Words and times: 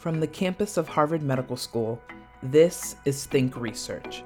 From 0.00 0.18
the 0.18 0.26
campus 0.26 0.78
of 0.78 0.88
Harvard 0.88 1.20
Medical 1.20 1.58
School, 1.58 2.00
this 2.42 2.96
is 3.04 3.26
Think 3.26 3.54
Research, 3.54 4.24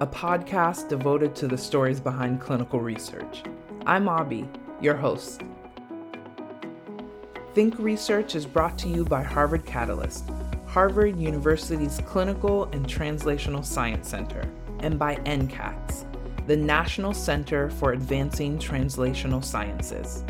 a 0.00 0.06
podcast 0.06 0.90
devoted 0.90 1.34
to 1.36 1.48
the 1.48 1.56
stories 1.56 1.98
behind 1.98 2.38
clinical 2.38 2.78
research. 2.78 3.42
I'm 3.86 4.06
Abby, 4.06 4.46
your 4.82 4.96
host. 4.96 5.40
Think 7.54 7.78
Research 7.78 8.34
is 8.34 8.44
brought 8.44 8.76
to 8.80 8.88
you 8.90 9.02
by 9.02 9.22
Harvard 9.22 9.64
Catalyst, 9.64 10.28
Harvard 10.66 11.18
University's 11.18 11.98
Clinical 12.04 12.64
and 12.72 12.86
Translational 12.86 13.64
Science 13.64 14.10
Center, 14.10 14.46
and 14.80 14.98
by 14.98 15.16
NCATS, 15.24 16.04
the 16.46 16.56
National 16.56 17.14
Center 17.14 17.70
for 17.70 17.92
Advancing 17.92 18.58
Translational 18.58 19.42
Sciences. 19.42 20.22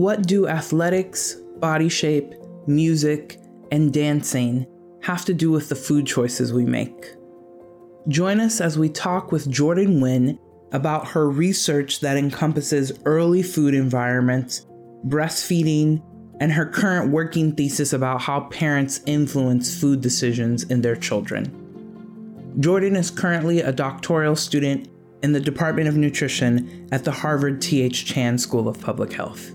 What 0.00 0.26
do 0.26 0.48
athletics, 0.48 1.34
body 1.58 1.90
shape, 1.90 2.32
music, 2.66 3.38
and 3.70 3.92
dancing 3.92 4.66
have 5.02 5.26
to 5.26 5.34
do 5.34 5.50
with 5.50 5.68
the 5.68 5.74
food 5.74 6.06
choices 6.06 6.54
we 6.54 6.64
make? 6.64 7.16
Join 8.08 8.40
us 8.40 8.62
as 8.62 8.78
we 8.78 8.88
talk 8.88 9.30
with 9.30 9.50
Jhordan 9.50 10.00
Wynne 10.00 10.38
about 10.72 11.08
her 11.08 11.28
research 11.28 12.00
that 12.00 12.16
encompasses 12.16 12.92
early 13.04 13.42
food 13.42 13.74
environments, 13.74 14.66
breastfeeding, 15.06 16.02
and 16.40 16.50
her 16.50 16.64
current 16.64 17.12
working 17.12 17.54
thesis 17.54 17.92
about 17.92 18.22
how 18.22 18.44
parents 18.44 19.02
influence 19.04 19.78
food 19.78 20.00
decisions 20.00 20.62
in 20.62 20.80
their 20.80 20.96
children. 20.96 21.44
Jhordan 22.58 22.96
is 22.96 23.10
currently 23.10 23.60
a 23.60 23.70
doctoral 23.70 24.34
student 24.34 24.88
in 25.22 25.32
the 25.32 25.40
Department 25.40 25.88
of 25.88 25.96
Nutrition 25.98 26.88
at 26.90 27.04
the 27.04 27.12
Harvard 27.12 27.60
T.H. 27.60 28.06
Chan 28.06 28.38
School 28.38 28.66
of 28.66 28.80
Public 28.80 29.12
Health. 29.12 29.54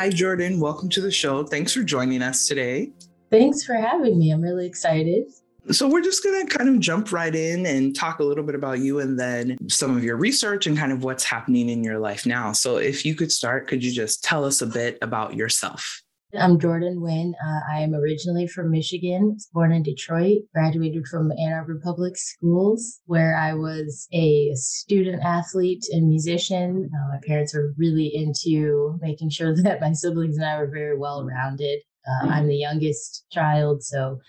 Hi, 0.00 0.08
Jhordan. 0.08 0.58
Welcome 0.58 0.88
to 0.88 1.02
the 1.02 1.10
show. 1.10 1.44
Thanks 1.44 1.74
for 1.74 1.82
joining 1.82 2.22
us 2.22 2.48
today. 2.48 2.90
Thanks 3.30 3.64
for 3.64 3.74
having 3.74 4.18
me. 4.18 4.30
I'm 4.30 4.40
really 4.40 4.64
excited. 4.64 5.30
So, 5.72 5.86
we're 5.90 6.00
just 6.00 6.24
going 6.24 6.46
to 6.46 6.56
kind 6.56 6.70
of 6.70 6.80
jump 6.80 7.12
right 7.12 7.34
in 7.34 7.66
and 7.66 7.94
talk 7.94 8.18
a 8.18 8.24
little 8.24 8.42
bit 8.42 8.54
about 8.54 8.78
you 8.78 9.00
and 9.00 9.20
then 9.20 9.58
some 9.68 9.94
of 9.94 10.02
your 10.02 10.16
research 10.16 10.66
and 10.66 10.74
kind 10.74 10.90
of 10.90 11.04
what's 11.04 11.22
happening 11.22 11.68
in 11.68 11.84
your 11.84 11.98
life 11.98 12.24
now. 12.24 12.52
So, 12.52 12.78
if 12.78 13.04
you 13.04 13.14
could 13.14 13.30
start, 13.30 13.68
could 13.68 13.84
you 13.84 13.92
just 13.92 14.24
tell 14.24 14.46
us 14.46 14.62
a 14.62 14.66
bit 14.66 14.96
about 15.02 15.34
yourself? 15.34 16.02
I'm 16.38 16.58
Jhordan 16.58 17.00
Wynne. 17.00 17.34
Uh, 17.44 17.60
I 17.68 17.80
am 17.80 17.92
originally 17.92 18.46
from 18.46 18.70
Michigan, 18.70 19.36
born 19.52 19.72
in 19.72 19.82
Detroit, 19.82 20.42
graduated 20.54 21.08
from 21.08 21.32
Ann 21.32 21.52
Arbor 21.52 21.80
Public 21.82 22.16
Schools, 22.16 23.00
where 23.06 23.36
I 23.36 23.54
was 23.54 24.06
a 24.12 24.52
student 24.54 25.24
athlete 25.24 25.84
and 25.90 26.08
musician. 26.08 26.88
Uh, 26.94 27.08
my 27.14 27.18
parents 27.26 27.52
were 27.52 27.74
really 27.76 28.14
into 28.14 28.96
making 29.00 29.30
sure 29.30 29.56
that 29.62 29.80
my 29.80 29.92
siblings 29.92 30.36
and 30.36 30.46
I 30.46 30.58
were 30.58 30.70
very 30.72 30.96
well 30.96 31.26
rounded. 31.26 31.80
Uh, 32.06 32.28
I'm 32.28 32.46
the 32.46 32.56
youngest 32.56 33.26
child, 33.32 33.82
so 33.82 34.20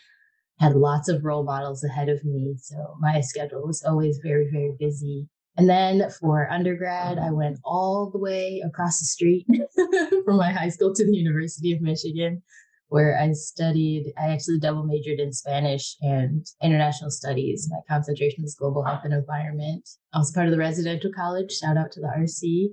had 0.59 0.73
lots 0.73 1.08
of 1.08 1.23
role 1.23 1.43
models 1.43 1.83
ahead 1.83 2.09
of 2.09 2.25
me. 2.25 2.55
So 2.58 2.95
my 2.99 3.21
schedule 3.21 3.67
was 3.67 3.83
always 3.88 4.19
very, 4.23 4.49
very 4.52 4.73
busy. 4.80 5.27
And 5.57 5.69
then 5.69 6.09
for 6.19 6.49
undergrad, 6.49 7.17
I 7.17 7.31
went 7.31 7.59
all 7.66 8.09
the 8.09 8.19
way 8.19 8.61
across 8.66 8.99
the 8.99 9.05
street 9.05 9.45
from 10.25 10.38
my 10.38 10.52
high 10.52 10.69
school 10.69 10.93
to 10.93 11.05
the 11.05 11.16
University 11.16 11.73
of 11.73 11.81
Michigan, 11.81 12.41
where 12.88 13.19
I 13.19 13.31
studied, 13.33 14.13
I 14.17 14.30
actually 14.30 14.59
double 14.59 14.83
majored 14.83 15.19
in 15.19 15.33
Spanish 15.33 15.97
and 16.02 16.45
international 16.64 17.11
studies. 17.11 17.67
My 17.70 17.80
concentration 17.93 18.43
was 18.43 18.55
global 18.55 18.83
health 18.83 19.02
and 19.03 19.14
environment. 19.14 19.89
I 20.14 20.20
was 20.20 20.31
part 20.31 20.48
of 20.48 20.52
the 20.52 20.58
residential 20.58 21.11
college. 21.14 21.52
Shout 21.52 21.77
out 21.77 21.92
to 21.93 21.99
the 21.99 22.14
RC. 22.17 22.70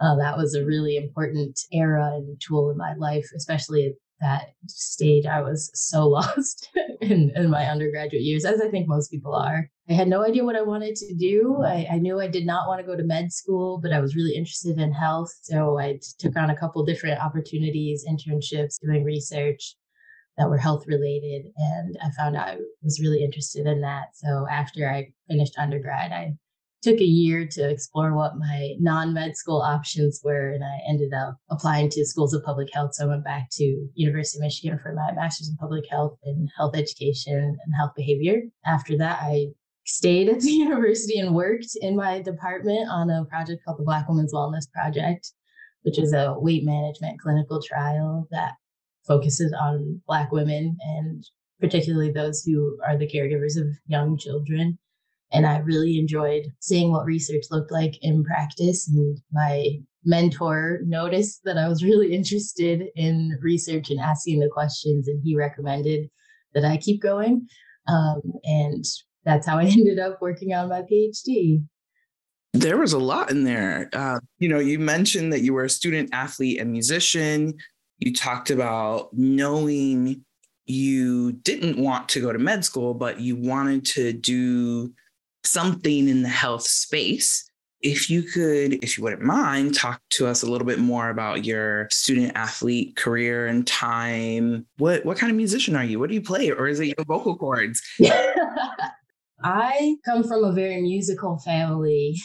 Uh, 0.00 0.16
that 0.16 0.36
was 0.36 0.54
a 0.54 0.64
really 0.64 0.96
important 0.96 1.58
era 1.72 2.12
and 2.14 2.40
tool 2.40 2.70
in 2.70 2.76
my 2.76 2.94
life, 2.98 3.26
especially 3.36 3.86
at 3.86 3.92
that 4.20 4.54
stage, 4.66 5.26
I 5.26 5.40
was 5.40 5.70
so 5.74 6.06
lost 6.08 6.68
in, 7.00 7.30
in 7.34 7.50
my 7.50 7.66
undergraduate 7.66 8.22
years, 8.22 8.44
as 8.44 8.60
I 8.60 8.68
think 8.68 8.88
most 8.88 9.10
people 9.10 9.34
are. 9.34 9.70
I 9.90 9.94
had 9.94 10.08
no 10.08 10.22
idea 10.22 10.44
what 10.44 10.56
I 10.56 10.62
wanted 10.62 10.96
to 10.96 11.14
do. 11.14 11.56
Mm-hmm. 11.58 11.64
I, 11.64 11.94
I, 11.94 11.98
knew 11.98 12.20
I 12.20 12.28
did 12.28 12.44
not 12.44 12.68
want 12.68 12.80
to 12.80 12.86
go 12.86 12.96
to 12.96 13.02
med 13.02 13.32
school, 13.32 13.78
but 13.82 13.92
I 13.92 14.00
was 14.00 14.14
really 14.14 14.34
interested 14.34 14.78
in 14.78 14.92
health. 14.92 15.32
So 15.42 15.78
I 15.78 15.98
took 16.18 16.36
on 16.36 16.50
a 16.50 16.56
couple 16.56 16.84
different 16.84 17.20
opportunities, 17.20 18.04
internships, 18.06 18.80
doing 18.84 19.04
research 19.04 19.76
that 20.36 20.48
were 20.48 20.58
health 20.58 20.84
related. 20.86 21.46
And 21.56 21.96
I 22.02 22.10
found 22.16 22.36
I 22.36 22.58
was 22.82 23.00
really 23.00 23.24
interested 23.24 23.66
in 23.66 23.80
that. 23.80 24.08
So 24.14 24.46
after 24.50 24.88
I 24.88 25.08
finished 25.26 25.58
undergrad, 25.58 26.12
I 26.12 26.34
took 26.82 27.00
a 27.00 27.04
year 27.04 27.46
to 27.50 27.68
explore 27.68 28.14
what 28.14 28.36
my 28.36 28.74
non-med 28.78 29.36
school 29.36 29.60
options 29.60 30.20
were 30.22 30.50
and 30.50 30.62
i 30.62 30.78
ended 30.88 31.12
up 31.12 31.36
applying 31.50 31.90
to 31.90 32.06
schools 32.06 32.32
of 32.32 32.44
public 32.44 32.68
health 32.72 32.94
so 32.94 33.04
i 33.04 33.08
went 33.08 33.24
back 33.24 33.48
to 33.50 33.88
university 33.94 34.38
of 34.38 34.42
michigan 34.42 34.78
for 34.80 34.92
my 34.92 35.10
master's 35.12 35.48
in 35.48 35.56
public 35.56 35.84
health 35.90 36.16
and 36.22 36.48
health 36.56 36.76
education 36.76 37.36
and 37.64 37.74
health 37.76 37.90
behavior 37.96 38.42
after 38.64 38.96
that 38.96 39.18
i 39.22 39.46
stayed 39.88 40.28
at 40.28 40.40
the 40.40 40.50
university 40.66 41.18
and 41.18 41.34
worked 41.34 41.76
in 41.80 41.96
my 41.96 42.20
department 42.22 42.88
on 42.90 43.10
a 43.10 43.24
project 43.24 43.62
called 43.64 43.78
the 43.78 43.84
black 43.84 44.08
women's 44.08 44.34
wellness 44.34 44.70
project 44.72 45.32
which 45.82 45.98
is 45.98 46.12
a 46.12 46.34
weight 46.38 46.64
management 46.64 47.20
clinical 47.20 47.62
trial 47.62 48.26
that 48.30 48.52
focuses 49.06 49.54
on 49.58 50.00
black 50.06 50.30
women 50.32 50.76
and 50.80 51.24
particularly 51.60 52.10
those 52.10 52.42
who 52.42 52.78
are 52.86 52.96
the 52.96 53.08
caregivers 53.08 53.56
of 53.58 53.66
young 53.86 54.18
children 54.18 54.78
and 55.32 55.46
I 55.46 55.58
really 55.58 55.98
enjoyed 55.98 56.52
seeing 56.60 56.90
what 56.90 57.04
research 57.04 57.44
looked 57.50 57.70
like 57.70 57.98
in 58.02 58.24
practice. 58.24 58.88
And 58.88 59.18
my 59.32 59.78
mentor 60.04 60.80
noticed 60.84 61.40
that 61.44 61.58
I 61.58 61.68
was 61.68 61.84
really 61.84 62.14
interested 62.14 62.88
in 62.96 63.38
research 63.42 63.90
and 63.90 64.00
asking 64.00 64.40
the 64.40 64.48
questions, 64.48 65.08
and 65.08 65.20
he 65.22 65.36
recommended 65.36 66.08
that 66.54 66.64
I 66.64 66.78
keep 66.78 67.02
going. 67.02 67.46
Um, 67.86 68.20
and 68.44 68.84
that's 69.28 69.46
how 69.46 69.58
I 69.58 69.64
ended 69.78 69.98
up 69.98 70.20
working 70.20 70.54
on 70.54 70.68
my 70.68 70.82
PhD. 70.82 71.62
There 72.54 72.78
was 72.78 72.94
a 72.94 72.98
lot 72.98 73.30
in 73.30 73.44
there. 73.44 73.90
Uh, 73.92 74.18
you 74.38 74.48
know, 74.48 74.58
you 74.58 74.78
mentioned 74.78 75.32
that 75.32 75.42
you 75.42 75.52
were 75.52 75.64
a 75.64 75.70
student 75.70 76.08
athlete 76.12 76.60
and 76.60 76.72
musician. 76.72 77.54
You 77.98 78.14
talked 78.14 78.50
about 78.50 79.10
knowing 79.12 80.24
you 80.64 81.32
didn't 81.32 81.78
want 81.78 82.08
to 82.10 82.20
go 82.20 82.32
to 82.32 82.38
med 82.38 82.64
school, 82.64 82.94
but 82.94 83.20
you 83.20 83.36
wanted 83.36 83.84
to 83.84 84.12
do 84.12 84.92
something 85.44 86.08
in 86.08 86.22
the 86.22 86.28
health 86.28 86.62
space. 86.62 87.44
If 87.80 88.10
you 88.10 88.22
could, 88.22 88.82
if 88.82 88.98
you 88.98 89.04
wouldn't 89.04 89.22
mind, 89.22 89.74
talk 89.74 90.00
to 90.10 90.26
us 90.26 90.42
a 90.42 90.50
little 90.50 90.66
bit 90.66 90.80
more 90.80 91.10
about 91.10 91.44
your 91.44 91.88
student 91.90 92.32
athlete 92.34 92.96
career 92.96 93.46
and 93.46 93.66
time. 93.66 94.66
What 94.78 95.04
what 95.04 95.16
kind 95.16 95.30
of 95.30 95.36
musician 95.36 95.76
are 95.76 95.84
you? 95.84 96.00
What 96.00 96.08
do 96.08 96.14
you 96.14 96.22
play? 96.22 96.50
Or 96.50 96.66
is 96.66 96.80
it 96.80 96.86
your 96.86 97.04
vocal 97.06 97.36
cords? 97.36 97.80
I 99.42 99.96
come 100.04 100.24
from 100.24 100.44
a 100.44 100.52
very 100.52 100.80
musical 100.80 101.38
family. 101.38 102.16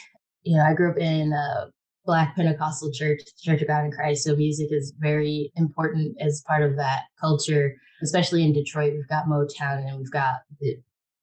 You 0.44 0.57
know, 0.57 0.63
I 0.63 0.74
grew 0.74 0.91
up 0.91 0.97
in 0.97 1.31
a 1.31 1.69
Black 2.06 2.35
Pentecostal 2.35 2.91
church, 2.91 3.22
Church 3.41 3.62
of 3.62 3.68
God 3.68 3.85
in 3.85 3.91
Christ. 3.91 4.24
So 4.24 4.35
music 4.35 4.68
is 4.72 4.94
very 5.00 5.51
important 5.56 6.18
as 6.19 6.44
part 6.47 6.63
of 6.63 6.75
that 6.78 7.03
culture, 7.19 7.75
especially 8.01 8.44
in 8.44 8.53
Detroit. 8.53 8.94
We've 8.94 9.07
got 9.07 9.28
Motown 9.28 9.88
and 9.88 9.97
we've 9.97 10.12
got 10.12 10.41
the 10.59 10.75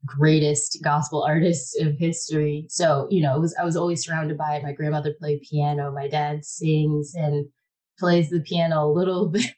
greatest 0.06 0.78
gospel 0.82 1.22
artists 1.26 1.78
of 1.80 1.98
history. 1.98 2.66
So, 2.68 3.06
you 3.10 3.22
know, 3.22 3.38
was 3.38 3.54
I 3.60 3.64
was 3.64 3.76
always 3.76 4.04
surrounded 4.04 4.38
by 4.38 4.56
it. 4.56 4.62
My 4.62 4.72
grandmother 4.72 5.14
played 5.18 5.42
piano, 5.42 5.92
my 5.92 6.08
dad 6.08 6.44
sings 6.44 7.14
and 7.14 7.46
plays 7.98 8.30
the 8.30 8.40
piano 8.40 8.86
a 8.86 8.92
little 8.92 9.28
bit. 9.28 9.52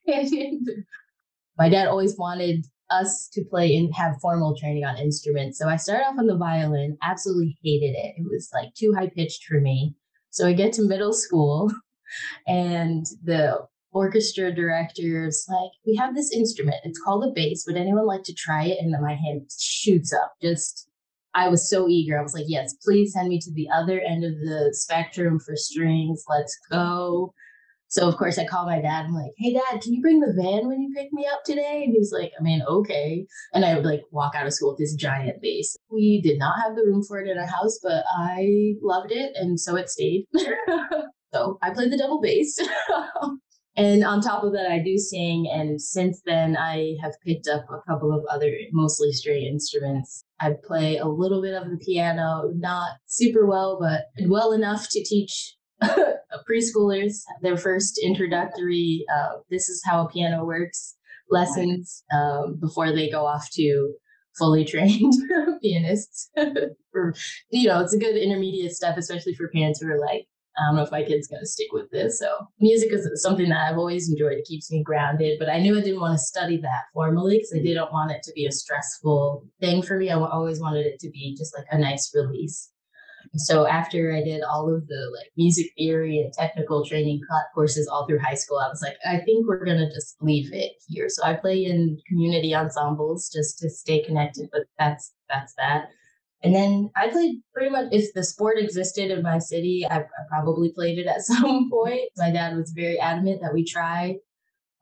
my 1.56 1.68
dad 1.68 1.86
always 1.86 2.16
wanted 2.16 2.66
us 2.92 3.28
to 3.32 3.44
play 3.44 3.74
and 3.76 3.94
have 3.94 4.20
formal 4.20 4.56
training 4.56 4.84
on 4.84 4.98
instruments. 4.98 5.58
So 5.58 5.68
I 5.68 5.76
started 5.76 6.04
off 6.04 6.18
on 6.18 6.26
the 6.26 6.36
violin, 6.36 6.98
absolutely 7.02 7.56
hated 7.62 7.94
it. 7.96 8.14
It 8.18 8.26
was 8.30 8.50
like 8.52 8.74
too 8.74 8.94
high 8.96 9.08
pitched 9.08 9.44
for 9.44 9.60
me. 9.60 9.94
So 10.30 10.46
I 10.46 10.52
get 10.52 10.72
to 10.74 10.82
middle 10.82 11.12
school 11.12 11.72
and 12.46 13.06
the 13.24 13.66
orchestra 13.92 14.54
directors 14.54 15.44
like 15.48 15.70
we 15.86 15.94
have 15.96 16.14
this 16.14 16.32
instrument. 16.32 16.76
It's 16.84 17.00
called 17.00 17.24
a 17.24 17.32
bass. 17.32 17.64
Would 17.66 17.76
anyone 17.76 18.06
like 18.06 18.22
to 18.24 18.34
try 18.34 18.64
it? 18.64 18.78
And 18.80 18.92
then 18.92 19.02
my 19.02 19.14
hand 19.14 19.50
shoots 19.58 20.12
up. 20.12 20.32
Just 20.40 20.88
i 21.34 21.48
was 21.48 21.68
so 21.68 21.88
eager. 21.88 22.18
I 22.18 22.22
was 22.22 22.34
like 22.34 22.46
yes 22.46 22.74
please 22.74 23.12
send 23.12 23.28
me 23.28 23.38
to 23.40 23.52
the 23.52 23.68
other 23.74 24.00
end 24.00 24.24
of 24.24 24.32
the 24.32 24.70
spectrum 24.72 25.38
for 25.40 25.56
strings. 25.56 26.24
Let's 26.28 26.58
go 26.70 27.34
so 27.92 28.08
of 28.08 28.16
course 28.16 28.38
i 28.38 28.44
call 28.44 28.64
my 28.66 28.80
dad. 28.80 29.04
I'm 29.04 29.14
like 29.14 29.32
hey 29.36 29.52
dad 29.52 29.80
can 29.82 29.92
you 29.92 30.00
bring 30.00 30.20
the 30.20 30.34
van 30.36 30.66
when 30.66 30.80
you 30.80 30.92
pick 30.96 31.12
me 31.12 31.26
up 31.32 31.42
today? 31.44 31.82
And 31.84 31.92
he 31.92 31.98
was 31.98 32.12
like 32.12 32.32
i 32.38 32.42
mean 32.42 32.62
okay. 32.66 33.26
And 33.52 33.64
i 33.64 33.74
would 33.74 33.84
like 33.84 34.02
walk 34.10 34.34
out 34.34 34.46
of 34.46 34.52
school 34.52 34.70
with 34.70 34.78
this 34.78 34.94
giant 34.94 35.40
bass. 35.42 35.76
We 35.90 36.20
did 36.22 36.38
not 36.38 36.60
have 36.62 36.74
the 36.74 36.84
room 36.84 37.02
for 37.06 37.20
it 37.20 37.30
in 37.30 37.38
our 37.38 37.46
house 37.46 37.78
but 37.82 38.04
i 38.18 38.74
loved 38.82 39.12
it 39.12 39.32
and 39.36 39.60
so 39.60 39.76
it 39.76 39.88
stayed. 39.88 40.26
So 41.34 41.58
i 41.62 41.70
played 41.70 41.90
the 41.90 41.96
double 41.96 42.20
bass. 42.20 42.58
And 43.74 44.04
on 44.04 44.20
top 44.20 44.44
of 44.44 44.52
that, 44.52 44.70
I 44.70 44.80
do 44.80 44.98
sing. 44.98 45.48
And 45.50 45.80
since 45.80 46.20
then, 46.26 46.56
I 46.58 46.96
have 47.02 47.14
picked 47.24 47.48
up 47.48 47.64
a 47.70 47.80
couple 47.90 48.12
of 48.12 48.22
other 48.30 48.52
mostly 48.70 49.12
string 49.12 49.46
instruments. 49.46 50.24
I 50.40 50.54
play 50.62 50.98
a 50.98 51.06
little 51.06 51.40
bit 51.40 51.54
of 51.54 51.70
the 51.70 51.78
piano, 51.78 52.52
not 52.54 52.90
super 53.06 53.46
well, 53.46 53.78
but 53.80 54.02
well 54.28 54.52
enough 54.52 54.88
to 54.90 55.02
teach 55.02 55.56
preschoolers 56.48 57.22
their 57.42 57.56
first 57.56 58.00
introductory, 58.02 59.04
uh, 59.14 59.38
this 59.50 59.68
is 59.68 59.82
how 59.84 60.04
a 60.04 60.08
piano 60.08 60.44
works 60.44 60.96
lessons 61.30 62.04
um, 62.12 62.58
before 62.60 62.92
they 62.92 63.10
go 63.10 63.26
off 63.26 63.48
to 63.52 63.94
fully 64.36 64.64
trained 64.66 65.14
pianists. 65.62 66.30
for, 66.92 67.14
you 67.50 67.68
know, 67.68 67.80
it's 67.80 67.94
a 67.94 67.98
good 67.98 68.16
intermediate 68.16 68.72
step, 68.72 68.96
especially 68.96 69.34
for 69.34 69.48
parents 69.48 69.80
who 69.80 69.88
are 69.88 70.00
like, 70.00 70.26
I 70.58 70.66
don't 70.66 70.76
know 70.76 70.82
if 70.82 70.90
my 70.90 71.02
kid's 71.02 71.28
going 71.28 71.40
to 71.40 71.46
stick 71.46 71.68
with 71.72 71.90
this. 71.90 72.18
So, 72.18 72.28
music 72.60 72.92
is 72.92 73.08
something 73.22 73.48
that 73.48 73.70
I've 73.70 73.78
always 73.78 74.10
enjoyed. 74.10 74.34
It 74.34 74.44
keeps 74.44 74.70
me 74.70 74.82
grounded, 74.82 75.38
but 75.38 75.48
I 75.48 75.58
knew 75.58 75.78
I 75.78 75.80
didn't 75.80 76.00
want 76.00 76.18
to 76.18 76.22
study 76.22 76.58
that 76.58 76.82
formally 76.92 77.38
because 77.38 77.54
I 77.54 77.62
didn't 77.62 77.90
want 77.90 78.10
it 78.10 78.22
to 78.24 78.32
be 78.34 78.44
a 78.44 78.52
stressful 78.52 79.46
thing 79.60 79.80
for 79.80 79.96
me. 79.96 80.10
I 80.10 80.18
always 80.18 80.60
wanted 80.60 80.84
it 80.84 81.00
to 81.00 81.10
be 81.10 81.34
just 81.38 81.56
like 81.56 81.64
a 81.70 81.78
nice 81.78 82.12
release. 82.14 82.70
So 83.36 83.66
after 83.66 84.14
I 84.14 84.22
did 84.22 84.42
all 84.42 84.72
of 84.72 84.86
the 84.86 85.10
like 85.16 85.30
music 85.36 85.66
theory 85.76 86.18
and 86.18 86.32
technical 86.32 86.84
training 86.84 87.20
courses 87.54 87.88
all 87.88 88.06
through 88.06 88.20
high 88.20 88.34
school, 88.34 88.58
I 88.58 88.68
was 88.68 88.82
like, 88.82 88.96
I 89.06 89.18
think 89.18 89.46
we're 89.46 89.64
gonna 89.64 89.90
just 89.90 90.16
leave 90.20 90.52
it 90.52 90.72
here. 90.88 91.08
So 91.08 91.22
I 91.24 91.34
play 91.34 91.64
in 91.64 91.98
community 92.08 92.54
ensembles 92.54 93.30
just 93.30 93.58
to 93.60 93.70
stay 93.70 94.02
connected, 94.02 94.48
but 94.52 94.62
that's 94.78 95.12
that's 95.28 95.54
that. 95.54 95.88
And 96.44 96.54
then 96.54 96.90
I 96.96 97.08
played 97.08 97.36
pretty 97.54 97.70
much 97.70 97.86
if 97.92 98.12
the 98.14 98.24
sport 98.24 98.58
existed 98.58 99.10
in 99.10 99.22
my 99.22 99.38
city, 99.38 99.86
I, 99.88 100.00
I 100.00 100.04
probably 100.28 100.72
played 100.72 100.98
it 100.98 101.06
at 101.06 101.22
some 101.22 101.70
point. 101.70 102.10
My 102.16 102.30
dad 102.30 102.56
was 102.56 102.72
very 102.72 102.98
adamant 102.98 103.40
that 103.42 103.54
we 103.54 103.64
try 103.64 104.16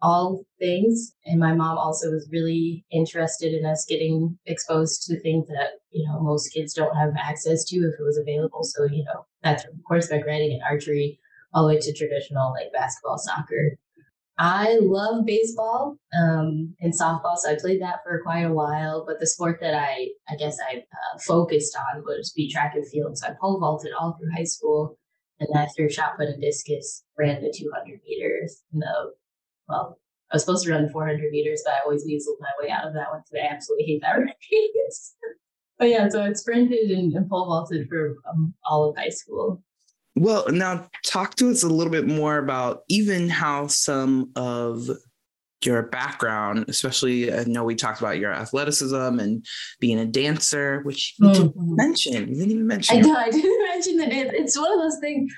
all 0.02 0.44
things. 0.58 1.12
And 1.26 1.38
my 1.38 1.54
mom 1.54 1.78
also 1.78 2.10
was 2.10 2.28
really 2.32 2.84
interested 2.90 3.52
in 3.52 3.66
us 3.66 3.84
getting 3.88 4.38
exposed 4.46 5.06
to 5.06 5.20
things 5.20 5.48
that, 5.48 5.80
you 5.90 6.06
know, 6.06 6.20
most 6.20 6.52
kids 6.52 6.74
don't 6.74 6.96
have 6.96 7.12
access 7.18 7.64
to 7.66 7.76
if 7.76 7.94
it 7.98 8.02
was 8.02 8.18
available. 8.18 8.64
So, 8.64 8.84
you 8.84 9.04
know, 9.04 9.26
that's 9.42 9.64
of 9.64 9.72
horseback 9.86 10.26
riding 10.26 10.52
and 10.52 10.62
archery 10.62 11.18
all 11.52 11.66
the 11.66 11.74
way 11.74 11.80
to 11.80 11.92
traditional 11.92 12.52
like 12.52 12.72
basketball, 12.72 13.18
soccer. 13.18 13.76
I 14.42 14.78
love 14.80 15.26
baseball 15.26 15.98
um, 16.18 16.74
and 16.80 16.94
softball, 16.94 17.36
so 17.36 17.50
I 17.50 17.58
played 17.60 17.82
that 17.82 17.98
for 18.02 18.22
quite 18.22 18.46
a 18.46 18.52
while. 18.52 19.04
But 19.06 19.20
the 19.20 19.26
sport 19.26 19.58
that 19.60 19.74
I, 19.74 20.08
I 20.30 20.36
guess 20.36 20.56
I 20.66 20.78
uh, 20.78 21.18
focused 21.26 21.76
on 21.76 22.02
was 22.04 22.32
be 22.34 22.50
track 22.50 22.72
and 22.74 22.88
field. 22.88 23.18
So 23.18 23.26
I 23.28 23.34
pole 23.38 23.60
vaulted 23.60 23.92
all 23.92 24.16
through 24.18 24.30
high 24.34 24.44
school, 24.44 24.96
and 25.40 25.48
then 25.52 25.62
I 25.62 25.66
threw 25.76 25.90
shot 25.90 26.16
put 26.16 26.28
and 26.28 26.40
discus, 26.40 27.04
ran 27.18 27.42
the 27.42 27.54
200 27.54 28.00
meters, 28.08 28.62
and 28.72 28.80
the 28.80 29.12
well, 29.70 29.98
I 30.30 30.36
was 30.36 30.42
supposed 30.42 30.64
to 30.64 30.72
run 30.72 30.88
400 30.90 31.30
meters, 31.30 31.62
but 31.64 31.74
I 31.74 31.78
always 31.84 32.06
weaseled 32.06 32.40
my 32.40 32.50
way 32.60 32.70
out 32.70 32.86
of 32.86 32.94
that 32.94 33.10
one 33.10 33.20
because 33.20 33.44
I 33.44 33.52
absolutely 33.52 33.86
hate 33.86 34.02
that 34.02 34.18
race. 34.18 35.14
but 35.78 35.88
yeah, 35.88 36.08
so 36.08 36.22
I 36.22 36.32
sprinted 36.34 36.90
and, 36.90 37.12
and 37.14 37.28
pole 37.28 37.46
vaulted 37.46 37.88
for 37.88 38.16
um, 38.30 38.54
all 38.64 38.90
of 38.90 38.96
high 38.96 39.08
school. 39.08 39.62
Well, 40.16 40.46
now 40.50 40.88
talk 41.04 41.36
to 41.36 41.50
us 41.50 41.62
a 41.62 41.68
little 41.68 41.90
bit 41.90 42.06
more 42.06 42.38
about 42.38 42.82
even 42.88 43.28
how 43.28 43.68
some 43.68 44.30
of 44.36 44.88
your 45.64 45.82
background, 45.82 46.64
especially 46.68 47.32
I 47.32 47.44
know 47.44 47.64
we 47.64 47.74
talked 47.74 48.00
about 48.00 48.18
your 48.18 48.32
athleticism 48.32 48.96
and 48.96 49.44
being 49.78 49.98
a 49.98 50.06
dancer, 50.06 50.80
which 50.82 51.14
you 51.18 51.26
mm-hmm. 51.26 51.42
didn't 51.42 51.54
mention. 51.56 52.28
You 52.28 52.34
didn't 52.34 52.50
even 52.50 52.66
mention. 52.66 52.98
I, 52.98 53.00
know, 53.00 53.14
I 53.14 53.30
didn't 53.30 53.68
mention 53.68 53.96
that 53.98 54.12
it's 54.12 54.58
one 54.58 54.72
of 54.72 54.78
those 54.78 54.98
things 55.00 55.32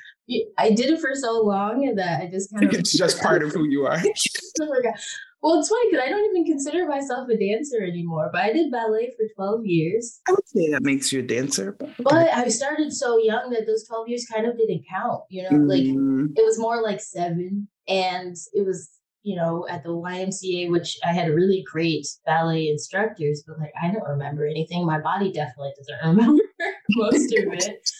I 0.58 0.70
did 0.70 0.90
it 0.90 1.00
for 1.00 1.14
so 1.14 1.40
long 1.40 1.94
that 1.96 2.20
I 2.20 2.26
just 2.26 2.52
kind 2.52 2.64
of. 2.72 2.74
it's 2.74 2.96
just 2.96 3.20
part 3.20 3.42
of 3.42 3.52
who 3.52 3.64
you 3.64 3.86
are. 3.86 3.96
well, 5.42 5.58
it's 5.58 5.68
funny 5.68 5.90
because 5.90 6.04
I 6.04 6.08
don't 6.08 6.24
even 6.30 6.44
consider 6.44 6.86
myself 6.86 7.28
a 7.28 7.36
dancer 7.36 7.82
anymore, 7.82 8.30
but 8.32 8.42
I 8.42 8.52
did 8.52 8.70
ballet 8.70 9.12
for 9.16 9.24
12 9.34 9.66
years. 9.66 10.20
I 10.28 10.32
would 10.32 10.48
say 10.48 10.70
that 10.70 10.82
makes 10.82 11.12
you 11.12 11.20
a 11.20 11.22
dancer. 11.22 11.76
But, 11.78 11.90
but 11.98 12.28
I 12.28 12.48
started 12.48 12.92
so 12.92 13.18
young 13.18 13.50
that 13.50 13.66
those 13.66 13.86
12 13.86 14.08
years 14.08 14.26
kind 14.26 14.46
of 14.46 14.56
didn't 14.56 14.84
count, 14.88 15.22
you 15.28 15.42
know, 15.42 15.50
mm-hmm. 15.50 15.68
like 15.68 16.36
it 16.38 16.44
was 16.44 16.58
more 16.58 16.82
like 16.82 17.00
seven. 17.00 17.68
And 17.88 18.36
it 18.52 18.64
was, 18.64 18.88
you 19.22 19.36
know, 19.36 19.66
at 19.68 19.82
the 19.82 19.90
YMCA, 19.90 20.70
which 20.70 20.98
I 21.04 21.12
had 21.12 21.30
really 21.30 21.64
great 21.70 22.06
ballet 22.24 22.68
instructors, 22.68 23.42
but 23.46 23.58
like 23.58 23.72
I 23.82 23.90
don't 23.90 24.08
remember 24.08 24.46
anything. 24.46 24.86
My 24.86 25.00
body 25.00 25.32
definitely 25.32 25.72
doesn't 25.76 26.08
remember 26.16 26.42
most 26.90 27.34
of 27.36 27.52
it. 27.52 27.90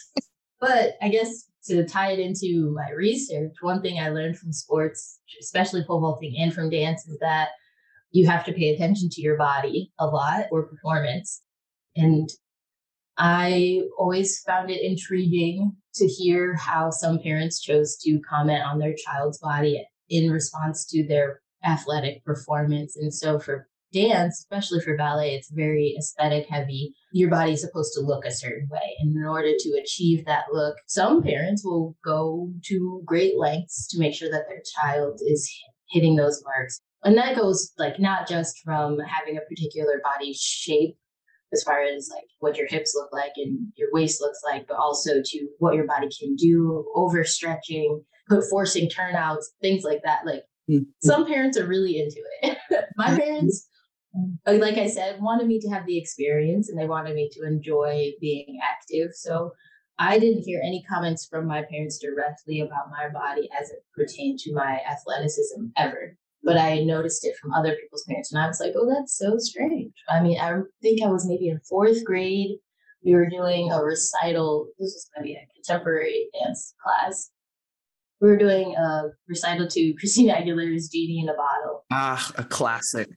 But 0.61 0.97
I 1.03 1.09
guess 1.09 1.49
to 1.65 1.87
tie 1.87 2.13
it 2.13 2.19
into 2.19 2.75
my 2.75 2.91
research, 2.91 3.53
one 3.61 3.83
thing 3.83 3.99
I 3.99 4.09
learned 4.09 4.39
from 4.39 4.53
sports, 4.53 5.21
especially 5.41 5.85
pole 5.85 6.01
vaulting 6.01 6.35
and 6.39 6.53
from 6.53 6.71
dance, 6.71 7.07
is 7.07 7.19
that 7.21 7.49
you 8.11 8.27
have 8.27 8.45
to 8.45 8.53
pay 8.53 8.75
attention 8.75 9.09
to 9.11 9.23
your 9.23 9.37
body 9.37 9.93
a 9.99 10.07
lot 10.07 10.47
or 10.51 10.67
performance. 10.67 11.43
And 11.97 12.29
I 13.17 13.83
always 13.99 14.41
found 14.47 14.71
it 14.71 14.83
intriguing 14.83 15.73
to 15.95 16.07
hear 16.07 16.57
how 16.57 16.91
some 16.91 17.19
parents 17.19 17.61
chose 17.61 17.97
to 17.99 18.21
comment 18.29 18.65
on 18.65 18.79
their 18.79 18.95
child's 18.95 19.39
body 19.39 19.85
in 20.09 20.31
response 20.31 20.87
to 20.87 21.07
their 21.07 21.41
athletic 21.65 22.25
performance. 22.25 22.97
And 22.97 23.13
so 23.13 23.39
for 23.39 23.69
dance, 23.93 24.39
especially 24.41 24.81
for 24.81 24.97
ballet, 24.97 25.35
it's 25.35 25.51
very 25.51 25.95
aesthetic 25.99 26.47
heavy. 26.49 26.95
Your 27.13 27.31
body's 27.31 27.61
supposed 27.61 27.93
to 27.95 28.01
look 28.01 28.25
a 28.25 28.31
certain 28.31 28.69
way. 28.71 28.97
And 29.01 29.17
in 29.17 29.25
order 29.25 29.53
to 29.57 29.81
achieve 29.81 30.25
that 30.25 30.45
look, 30.53 30.77
some 30.87 31.23
parents 31.23 31.65
will 31.65 31.97
go 32.05 32.51
to 32.67 33.03
great 33.05 33.39
lengths 33.39 33.87
to 33.89 33.99
make 33.99 34.15
sure 34.15 34.31
that 34.31 34.47
their 34.49 34.63
child 34.81 35.21
is 35.27 35.51
hitting 35.91 36.17
those 36.17 36.43
marks. 36.45 36.81
And 37.05 37.17
that 37.19 37.37
goes 37.37 37.73
like 37.79 37.99
not 37.99 38.29
just 38.29 38.59
from 38.65 38.99
having 39.01 39.37
a 39.37 39.49
particular 39.49 40.01
body 40.03 40.33
shape 40.35 40.97
as 41.53 41.63
far 41.63 41.83
as 41.83 42.09
like 42.11 42.25
what 42.39 42.57
your 42.57 42.67
hips 42.67 42.95
look 42.97 43.13
like 43.13 43.33
and 43.37 43.59
your 43.77 43.89
waist 43.93 44.21
looks 44.21 44.41
like, 44.45 44.67
but 44.67 44.79
also 44.79 45.21
to 45.23 45.49
what 45.59 45.75
your 45.75 45.87
body 45.87 46.09
can 46.19 46.35
do, 46.37 46.85
overstretching, 46.97 48.03
put 48.29 48.45
forcing 48.49 48.89
turnouts, 48.89 49.53
things 49.61 49.85
like 49.85 50.01
that. 50.05 50.21
Like 50.25 50.45
mm-hmm. 50.71 50.85
some 51.03 51.27
parents 51.27 51.59
are 51.59 51.67
really 51.67 51.99
into 51.99 52.23
it. 52.43 52.59
My 52.97 53.19
parents 53.19 53.69
like 54.47 54.77
I 54.77 54.89
said, 54.89 55.21
wanted 55.21 55.47
me 55.47 55.59
to 55.61 55.69
have 55.71 55.87
the 55.87 55.99
experience 55.99 56.69
and 56.69 56.79
they 56.79 56.87
wanted 56.87 57.15
me 57.15 57.31
to 57.33 57.47
enjoy 57.47 58.13
being 58.21 58.59
active. 58.63 59.11
So 59.15 59.53
I 59.99 60.19
didn't 60.19 60.43
hear 60.43 60.61
any 60.65 60.83
comments 60.83 61.27
from 61.27 61.47
my 61.47 61.63
parents 61.71 61.99
directly 61.99 62.61
about 62.61 62.91
my 62.91 63.09
body 63.09 63.49
as 63.59 63.71
it 63.71 63.85
pertained 63.95 64.39
to 64.41 64.55
my 64.55 64.81
athleticism 64.91 65.67
ever. 65.77 66.17
But 66.43 66.59
I 66.59 66.81
noticed 66.81 67.25
it 67.25 67.37
from 67.41 67.53
other 67.53 67.77
people's 67.81 68.05
parents, 68.09 68.33
and 68.33 68.43
I 68.43 68.49
was 68.49 68.59
like, 68.59 68.73
oh, 68.77 68.93
that's 68.93 69.17
so 69.17 69.39
strange. 69.39 69.93
I 70.09 70.21
mean, 70.21 70.41
I 70.41 70.59
think 70.81 71.01
I 71.01 71.07
was 71.07 71.25
maybe 71.25 71.49
in 71.49 71.61
fourth 71.61 72.05
grade. 72.05 72.57
We 73.05 73.15
were 73.15 73.29
doing 73.29 73.71
a 73.71 73.81
recital. 73.81 74.67
This 74.77 74.93
was 74.93 75.09
going 75.15 75.25
to 75.25 75.33
be 75.33 75.37
a 75.37 75.47
contemporary 75.55 76.31
dance 76.33 76.75
class. 76.83 77.31
We 78.21 78.29
were 78.29 78.37
doing 78.37 78.75
a 78.75 79.11
recital 79.29 79.69
to 79.69 79.95
Christina 79.99 80.35
Aguilera's 80.35 80.89
Genie 80.89 81.21
in 81.21 81.29
a 81.29 81.35
Bottle. 81.35 81.85
Ah, 81.93 82.33
a 82.37 82.43
classic. 82.43 83.09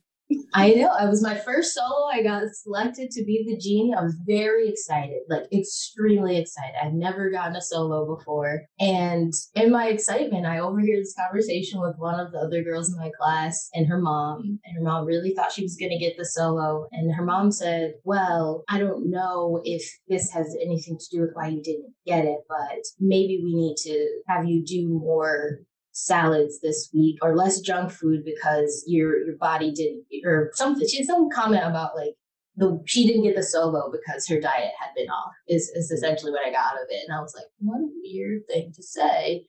I 0.53 0.69
know. 0.69 0.89
It 0.95 1.09
was 1.09 1.21
my 1.21 1.35
first 1.35 1.73
solo. 1.73 2.07
I 2.11 2.23
got 2.23 2.43
selected 2.49 3.11
to 3.11 3.25
be 3.25 3.45
the 3.45 3.57
genie. 3.57 3.93
I 3.93 4.01
was 4.01 4.15
very 4.25 4.69
excited, 4.69 5.19
like 5.29 5.51
extremely 5.51 6.37
excited. 6.37 6.75
I've 6.81 6.93
never 6.93 7.29
gotten 7.29 7.57
a 7.57 7.61
solo 7.61 8.15
before. 8.15 8.61
And 8.79 9.33
in 9.53 9.71
my 9.71 9.87
excitement, 9.87 10.45
I 10.45 10.59
overhear 10.59 10.97
this 10.97 11.13
conversation 11.13 11.81
with 11.81 11.95
one 11.97 12.19
of 12.19 12.31
the 12.31 12.39
other 12.39 12.63
girls 12.63 12.91
in 12.91 12.97
my 12.97 13.11
class 13.19 13.69
and 13.73 13.85
her 13.87 13.99
mom. 13.99 14.59
And 14.63 14.77
her 14.77 14.83
mom 14.83 15.05
really 15.05 15.33
thought 15.35 15.51
she 15.51 15.63
was 15.63 15.75
going 15.75 15.91
to 15.91 15.99
get 15.99 16.17
the 16.17 16.25
solo. 16.25 16.87
And 16.91 17.13
her 17.13 17.25
mom 17.25 17.51
said, 17.51 17.95
Well, 18.03 18.63
I 18.69 18.79
don't 18.79 19.11
know 19.11 19.61
if 19.63 19.83
this 20.07 20.31
has 20.31 20.55
anything 20.61 20.97
to 20.97 21.17
do 21.17 21.21
with 21.21 21.31
why 21.33 21.49
you 21.49 21.61
didn't 21.61 21.93
get 22.05 22.25
it, 22.25 22.39
but 22.47 22.79
maybe 22.99 23.41
we 23.43 23.53
need 23.53 23.75
to 23.83 24.21
have 24.27 24.47
you 24.47 24.63
do 24.65 24.87
more 24.87 25.59
salads 25.97 26.59
this 26.59 26.89
week 26.93 27.17
or 27.21 27.37
less 27.37 27.61
junk 27.61 27.89
food 27.89 28.21
because 28.25 28.83
your 28.85 29.25
your 29.25 29.37
body 29.37 29.71
didn't 29.71 30.03
or 30.25 30.51
something 30.53 30.85
she 30.85 30.97
had 30.97 31.05
some 31.05 31.29
comment 31.29 31.63
about 31.63 31.95
like 31.95 32.15
the 32.57 32.81
she 32.85 33.07
didn't 33.07 33.23
get 33.23 33.35
the 33.35 33.43
solo 33.43 33.89
because 33.89 34.27
her 34.27 34.39
diet 34.39 34.71
had 34.77 34.89
been 34.93 35.09
off 35.09 35.31
is 35.47 35.69
is 35.69 35.87
mm-hmm. 35.87 35.95
essentially 35.95 36.31
what 36.31 36.45
I 36.45 36.51
got 36.51 36.73
out 36.73 36.81
of 36.81 36.87
it. 36.89 37.03
And 37.07 37.17
I 37.17 37.21
was 37.21 37.33
like, 37.33 37.45
what 37.59 37.79
a 37.79 37.87
weird 38.03 38.41
thing 38.47 38.71
to 38.75 38.83
say. 38.83 39.45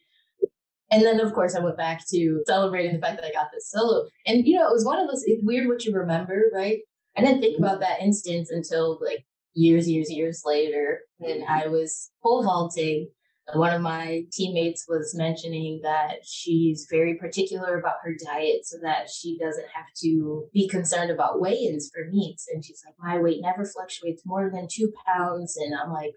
And 0.93 1.03
then 1.03 1.19
of 1.19 1.33
course 1.33 1.57
I 1.57 1.61
went 1.61 1.76
back 1.76 2.07
to 2.11 2.43
celebrating 2.47 2.93
the 2.93 3.00
fact 3.00 3.21
that 3.21 3.26
I 3.26 3.33
got 3.33 3.49
this 3.53 3.71
solo. 3.71 4.07
And 4.25 4.47
you 4.47 4.57
know, 4.57 4.69
it 4.69 4.73
was 4.73 4.85
one 4.85 5.00
of 5.00 5.09
those 5.09 5.25
it's 5.26 5.45
weird 5.45 5.67
what 5.67 5.85
you 5.85 5.93
remember, 5.93 6.45
right? 6.55 6.79
I 7.17 7.23
didn't 7.23 7.41
think 7.41 7.59
about 7.59 7.81
mm-hmm. 7.81 7.81
that 7.81 8.03
instance 8.03 8.50
until 8.50 8.99
like 9.03 9.25
years, 9.55 9.88
years, 9.88 10.11
years 10.12 10.43
later. 10.45 11.00
And 11.21 11.43
mm-hmm. 11.43 11.53
I 11.53 11.67
was 11.67 12.11
pole 12.23 12.45
vaulting 12.45 13.09
one 13.55 13.73
of 13.73 13.81
my 13.81 14.25
teammates 14.33 14.87
was 14.88 15.15
mentioning 15.17 15.81
that 15.83 16.17
she's 16.25 16.88
very 16.91 17.15
particular 17.15 17.79
about 17.79 17.97
her 18.03 18.15
diet 18.25 18.67
so 18.67 18.76
that 18.83 19.09
she 19.09 19.38
doesn't 19.38 19.69
have 19.73 19.87
to 20.03 20.49
be 20.53 20.69
concerned 20.69 21.12
about 21.12 21.41
weigh 21.41 21.55
ins 21.55 21.91
for 21.95 22.11
meets. 22.11 22.49
And 22.53 22.65
she's 22.65 22.83
like, 22.85 22.95
My 22.99 23.21
weight 23.23 23.41
never 23.41 23.65
fluctuates 23.65 24.23
more 24.26 24.50
than 24.53 24.67
two 24.71 24.93
pounds. 25.07 25.57
And 25.57 25.75
I'm 25.75 25.93
like, 25.93 26.15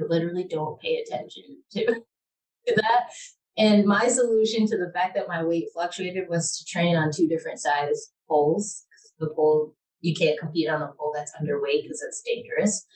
I 0.00 0.04
literally 0.08 0.44
don't 0.44 0.80
pay 0.80 0.96
attention 0.96 1.42
to, 1.72 1.84
to 2.66 2.74
that. 2.76 3.10
And 3.56 3.84
my 3.84 4.08
solution 4.08 4.66
to 4.66 4.78
the 4.78 4.90
fact 4.92 5.14
that 5.14 5.28
my 5.28 5.44
weight 5.44 5.68
fluctuated 5.74 6.28
was 6.28 6.58
to 6.58 6.64
train 6.64 6.96
on 6.96 7.12
two 7.12 7.28
different 7.28 7.60
size 7.60 8.10
poles. 8.28 8.84
The 9.18 9.28
pole, 9.28 9.74
you 10.00 10.14
can't 10.14 10.38
compete 10.40 10.68
on 10.68 10.82
a 10.82 10.88
pole 10.98 11.12
that's 11.14 11.32
underweight 11.40 11.82
because 11.82 12.00
that's 12.00 12.22
dangerous. 12.22 12.86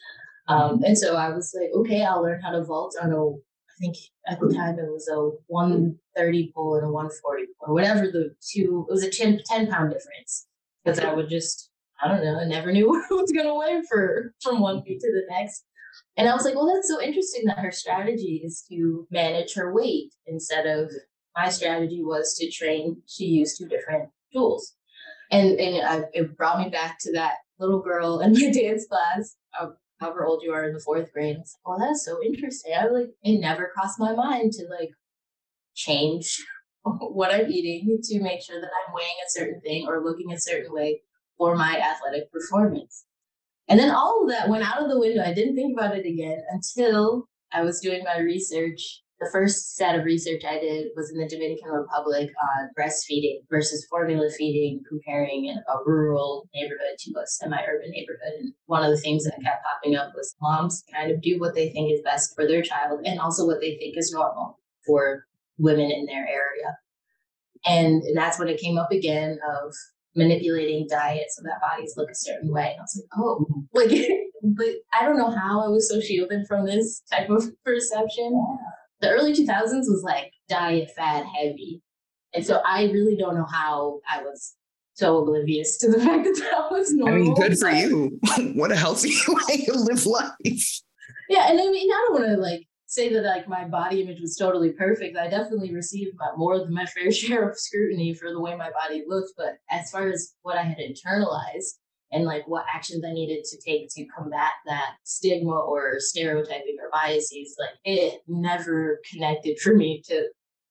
Um, 0.49 0.83
and 0.83 0.97
so 0.97 1.15
I 1.15 1.29
was 1.31 1.55
like, 1.59 1.71
okay, 1.75 2.03
I'll 2.03 2.23
learn 2.23 2.41
how 2.41 2.51
to 2.53 2.65
vault 2.65 2.97
on 3.01 3.13
a, 3.13 3.48
think 3.81 3.97
at 4.27 4.41
the 4.41 4.53
time 4.53 4.79
it 4.79 4.91
was 4.91 5.09
a 5.09 5.31
130 5.47 6.53
pull 6.55 6.75
and 6.77 6.87
a 6.87 6.91
140 6.91 7.45
or 7.61 7.75
whatever 7.75 8.07
the 8.07 8.35
two, 8.41 8.87
it 8.89 8.93
was 8.93 9.05
a 9.05 9.11
10, 9.11 9.41
10 9.47 9.69
pound 9.69 9.93
difference. 9.93 10.47
Because 10.85 11.01
I 11.01 11.13
would 11.13 11.29
just, 11.29 11.71
I 12.03 12.09
don't 12.09 12.25
know, 12.25 12.39
I 12.39 12.45
never 12.45 12.73
knew 12.73 12.89
what 12.89 13.05
I 13.11 13.15
was 13.15 13.33
going 13.33 13.47
to 13.47 13.55
weigh 13.55 13.83
for 13.89 14.35
from 14.43 14.61
one 14.61 14.83
week 14.87 15.01
to 15.01 15.13
the 15.13 15.23
next. 15.31 15.65
And 16.17 16.29
I 16.29 16.35
was 16.35 16.45
like, 16.45 16.55
well, 16.55 16.73
that's 16.73 16.89
so 16.89 17.01
interesting 17.01 17.45
that 17.47 17.59
her 17.59 17.73
strategy 17.73 18.43
is 18.45 18.65
to 18.71 19.07
manage 19.11 19.55
her 19.55 19.73
weight 19.73 20.13
instead 20.27 20.67
of 20.67 20.91
my 21.37 21.49
strategy 21.49 22.03
was 22.03 22.35
to 22.35 22.51
train 22.51 23.01
to 23.17 23.25
use 23.25 23.57
two 23.57 23.69
different 23.69 24.11
tools. 24.33 24.75
And, 25.31 25.59
and 25.61 25.87
I, 25.87 26.05
it 26.13 26.37
brought 26.37 26.59
me 26.59 26.71
back 26.71 26.99
to 27.01 27.13
that 27.13 27.35
little 27.59 27.81
girl 27.81 28.21
in 28.21 28.33
my 28.33 28.51
dance 28.53 28.87
class, 28.87 29.37
uh, 29.61 29.69
however 30.01 30.27
old 30.27 30.43
you 30.43 30.53
are 30.53 30.67
in 30.67 30.75
the 30.75 30.81
fourth 30.81 31.13
grade. 31.13 31.37
Like, 31.37 31.47
well, 31.65 31.79
that's 31.79 32.05
so 32.05 32.19
interesting. 32.25 32.73
I 32.79 32.87
like, 32.87 33.11
it 33.23 33.39
never 33.41 33.71
crossed 33.75 33.99
my 33.99 34.15
mind 34.15 34.53
to 34.53 34.67
like 34.69 34.91
change 35.75 36.45
what 36.83 37.35
I'm 37.35 37.51
eating 37.51 37.99
to 38.03 38.21
make 38.21 38.43
sure 38.43 38.61
that 38.61 38.71
I'm 38.87 38.95
weighing 38.95 39.17
a 39.27 39.31
certain 39.31 39.61
thing 39.61 39.87
or 39.87 40.05
looking 40.05 40.33
a 40.33 40.41
certain 40.41 40.73
way 40.73 41.01
for 41.37 41.57
my 41.57 41.79
athletic 41.79 42.33
performance. 42.33 43.05
And 43.69 43.79
then 43.79 43.91
all 43.91 44.23
of 44.23 44.31
that 44.31 44.49
went 44.49 44.65
out 44.65 44.83
of 44.83 44.89
the 44.89 44.99
window. 44.99 45.23
I 45.23 45.35
didn't 45.35 45.55
think 45.55 45.79
about 45.79 45.97
it 45.97 46.07
again 46.07 46.43
until 46.51 47.29
I 47.53 47.63
was 47.63 47.81
doing 47.81 48.03
my 48.05 48.19
research. 48.19 49.03
The 49.21 49.29
first 49.33 49.75
set 49.75 49.99
of 49.99 50.05
research 50.05 50.43
I 50.45 50.61
did 50.61 50.89
was 50.95 51.11
in 51.11 51.19
the 51.19 51.29
Dominican 51.29 51.71
Republic 51.71 52.31
on 52.41 52.71
breastfeeding 52.79 53.41
versus 53.51 53.85
formula 53.91 54.31
feeding, 54.37 54.81
comparing 54.89 55.51
a 55.51 55.85
rural 55.85 56.49
neighborhood 56.55 56.99
to 57.01 57.11
a 57.19 57.27
semi 57.27 57.57
urban 57.57 57.91
neighborhood. 57.91 58.35
And 58.39 58.53
one 58.67 58.85
of 58.85 58.91
the 58.91 59.01
things 59.01 59.25
that 59.25 59.43
kept 59.43 59.65
popping 59.65 59.97
up 59.97 60.13
was 60.15 60.37
moms 60.41 60.85
kind 60.95 61.11
of 61.11 61.21
do 61.21 61.41
what 61.41 61.57
they 61.57 61.71
think 61.71 61.93
is 61.93 62.01
best 62.05 62.35
for 62.37 62.47
their 62.47 62.63
child 62.63 63.01
and 63.05 63.19
also 63.19 63.45
what 63.45 63.61
they 63.61 63.77
think 63.77 63.97
is 63.97 64.13
normal 64.13 64.61
for 64.87 65.25
women 65.59 65.91
in 65.91 66.07
their 66.07 66.27
area. 66.29 66.79
And 67.67 68.03
that's 68.15 68.39
when 68.39 68.49
it 68.49 68.61
came 68.61 68.79
up 68.79 68.93
again 68.93 69.39
of 69.53 69.75
manipulating 70.15 70.87
diet 70.89 71.27
so 71.31 71.43
that 71.43 71.61
bodies 71.61 71.95
look 71.97 72.11
a 72.11 72.15
certain 72.15 72.53
way. 72.53 72.71
And 72.73 72.81
I 72.81 72.83
was 72.83 73.03
like, 73.03 73.19
oh, 73.19 73.47
like, 73.73 74.09
but 74.43 74.75
I 74.99 75.05
don't 75.05 75.19
know 75.19 75.31
how 75.31 75.65
I 75.65 75.69
was 75.69 75.89
so 75.89 76.01
shielded 76.01 76.47
from 76.47 76.67
this 76.67 77.03
type 77.11 77.31
of 77.31 77.45
perception. 77.65 78.33
The 79.01 79.11
early 79.11 79.33
2000s 79.33 79.89
was 79.89 80.03
like 80.05 80.33
diet 80.49 80.91
fad 80.97 81.27
heavy. 81.27 81.83
And 82.35 82.45
so 82.45 82.61
I 82.65 82.85
really 82.85 83.17
don't 83.17 83.35
know 83.35 83.47
how 83.51 84.01
I 84.09 84.23
was 84.23 84.55
so 84.95 85.19
oblivious 85.19 85.79
to 85.79 85.91
the 85.91 85.99
fact 86.05 86.25
that 86.25 86.49
that 86.51 86.71
was 86.71 86.93
normal. 86.93 87.15
I 87.15 87.19
mean, 87.19 87.35
good 87.35 87.59
for 87.59 87.71
you. 87.71 88.19
what 88.55 88.73
a 88.73 88.77
healthy 88.77 89.15
way 89.29 89.65
to 89.65 89.75
live 89.75 90.05
life. 90.07 90.81
Yeah, 91.29 91.51
and 91.51 91.61
I 91.61 91.67
mean, 91.71 91.91
I 91.91 92.07
don't 92.09 92.21
want 92.21 92.27
to 92.27 92.37
like 92.37 92.67
say 92.87 93.13
that 93.13 93.23
like 93.23 93.49
my 93.49 93.65
body 93.65 94.03
image 94.03 94.21
was 94.21 94.37
totally 94.37 94.73
perfect. 94.73 95.17
I 95.17 95.29
definitely 95.29 95.75
received 95.75 96.17
my, 96.19 96.29
more 96.37 96.59
than 96.59 96.73
my 96.73 96.87
fair 96.87 97.13
share 97.13 97.49
of 97.49 97.59
scrutiny 97.59 98.15
for 98.15 98.31
the 98.31 98.41
way 98.41 98.57
my 98.57 98.71
body 98.71 99.05
looked. 99.07 99.33
But 99.37 99.55
as 99.71 99.91
far 99.91 100.09
as 100.09 100.35
what 100.43 100.57
I 100.57 100.63
had 100.63 100.79
internalized 100.79 101.77
and 102.13 102.25
like 102.25 102.47
what 102.47 102.65
actions 102.73 103.05
I 103.05 103.13
needed 103.13 103.45
to 103.45 103.59
take 103.59 103.89
to 103.91 104.07
combat 104.07 104.53
that 104.67 104.95
stigma 105.05 105.59
or 105.59 105.97
stereotyping 105.99 106.77
or 106.81 106.91
biases, 106.93 107.57
like 107.59 107.77
it 107.85 108.21
never 108.27 109.01
connected 109.11 109.59
for 109.59 109.75
me 109.75 110.03
to 110.07 110.29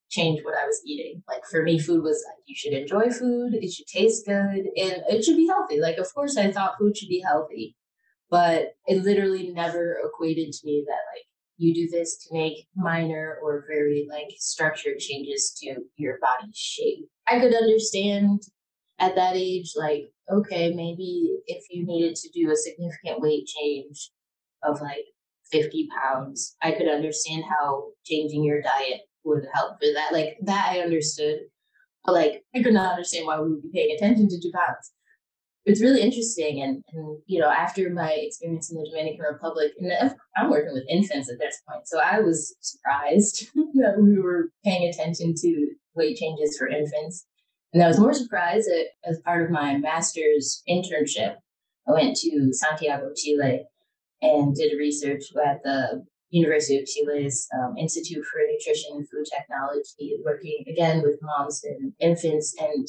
change 0.09 0.43
what 0.43 0.57
I 0.57 0.65
was 0.65 0.81
eating. 0.85 1.21
Like 1.27 1.43
for 1.49 1.63
me, 1.63 1.79
food 1.79 2.03
was 2.03 2.23
like 2.27 2.43
you 2.45 2.55
should 2.55 2.73
enjoy 2.73 3.09
food, 3.09 3.53
it 3.53 3.71
should 3.71 3.87
taste 3.87 4.25
good, 4.25 4.65
and 4.75 5.03
it 5.09 5.23
should 5.23 5.37
be 5.37 5.47
healthy. 5.47 5.79
Like 5.79 5.97
of 5.97 6.13
course 6.13 6.37
I 6.37 6.51
thought 6.51 6.77
food 6.79 6.97
should 6.97 7.09
be 7.09 7.23
healthy, 7.25 7.75
but 8.29 8.73
it 8.87 9.03
literally 9.03 9.51
never 9.51 9.99
equated 10.03 10.53
to 10.53 10.65
me 10.65 10.83
that 10.87 10.99
like 11.13 11.25
you 11.57 11.73
do 11.73 11.89
this 11.89 12.17
to 12.17 12.33
make 12.33 12.67
minor 12.75 13.37
or 13.43 13.65
very 13.67 14.07
like 14.09 14.27
structured 14.37 14.99
changes 14.99 15.55
to 15.59 15.75
your 15.97 16.19
body 16.19 16.51
shape. 16.53 17.07
I 17.27 17.39
could 17.39 17.53
understand 17.53 18.43
at 18.99 19.15
that 19.15 19.35
age, 19.35 19.73
like, 19.75 20.11
okay, 20.31 20.73
maybe 20.73 21.37
if 21.45 21.63
you 21.69 21.85
needed 21.85 22.15
to 22.15 22.29
do 22.29 22.51
a 22.51 22.55
significant 22.55 23.21
weight 23.21 23.45
change 23.45 24.11
of 24.63 24.81
like 24.81 25.05
50 25.51 25.87
pounds, 26.01 26.55
I 26.61 26.71
could 26.71 26.87
understand 26.87 27.43
how 27.49 27.85
changing 28.05 28.43
your 28.43 28.61
diet 28.61 29.01
would 29.23 29.45
help 29.53 29.79
for 29.79 29.87
that. 29.93 30.11
Like, 30.11 30.37
that 30.43 30.69
I 30.71 30.79
understood. 30.79 31.39
But 32.05 32.13
like, 32.13 32.43
I 32.55 32.63
could 32.63 32.73
not 32.73 32.91
understand 32.93 33.27
why 33.27 33.39
we 33.39 33.49
would 33.51 33.63
be 33.63 33.69
paying 33.73 33.95
attention 33.95 34.29
to 34.29 34.41
two 34.41 34.51
pounds 34.53 34.91
it's 35.67 35.81
really 35.81 36.01
interesting. 36.01 36.61
And, 36.61 36.81
and, 36.93 37.19
you 37.25 37.39
know, 37.39 37.49
after 37.49 37.89
my 37.89 38.11
experience 38.13 38.71
in 38.71 38.77
the 38.77 38.89
Dominican 38.89 39.25
Republic, 39.29 39.73
and 39.77 40.15
I'm 40.37 40.49
working 40.49 40.73
with 40.73 40.85
infants 40.89 41.29
at 41.29 41.39
this 41.39 41.61
point, 41.69 41.87
so 41.87 41.99
I 41.99 42.21
was 42.21 42.55
surprised 42.61 43.49
that 43.75 44.01
we 44.01 44.17
were 44.17 44.49
paying 44.63 44.89
attention 44.89 45.33
to 45.35 45.67
weight 45.93 46.17
changes 46.17 46.57
for 46.57 46.69
infants. 46.69 47.27
And 47.73 47.83
I 47.83 47.87
was 47.87 47.99
more 47.99 48.13
surprised 48.13 48.67
that 48.67 48.87
as 49.05 49.19
part 49.21 49.43
of 49.43 49.51
my 49.51 49.77
master's 49.77 50.63
internship, 50.69 51.35
I 51.87 51.91
went 51.91 52.15
to 52.17 52.53
Santiago, 52.53 53.11
Chile, 53.15 53.65
and 54.21 54.55
did 54.55 54.77
research 54.77 55.23
at 55.35 55.63
the 55.63 56.05
University 56.29 56.77
of 56.77 56.87
Chile's 56.87 57.47
um, 57.57 57.77
Institute 57.77 58.25
for 58.25 58.41
Nutrition 58.49 58.91
and 58.95 59.09
Food 59.09 59.25
Technology, 59.25 60.17
working 60.23 60.63
again 60.67 61.01
with 61.01 61.19
moms 61.21 61.63
and 61.63 61.93
infants. 61.99 62.55
And 62.59 62.87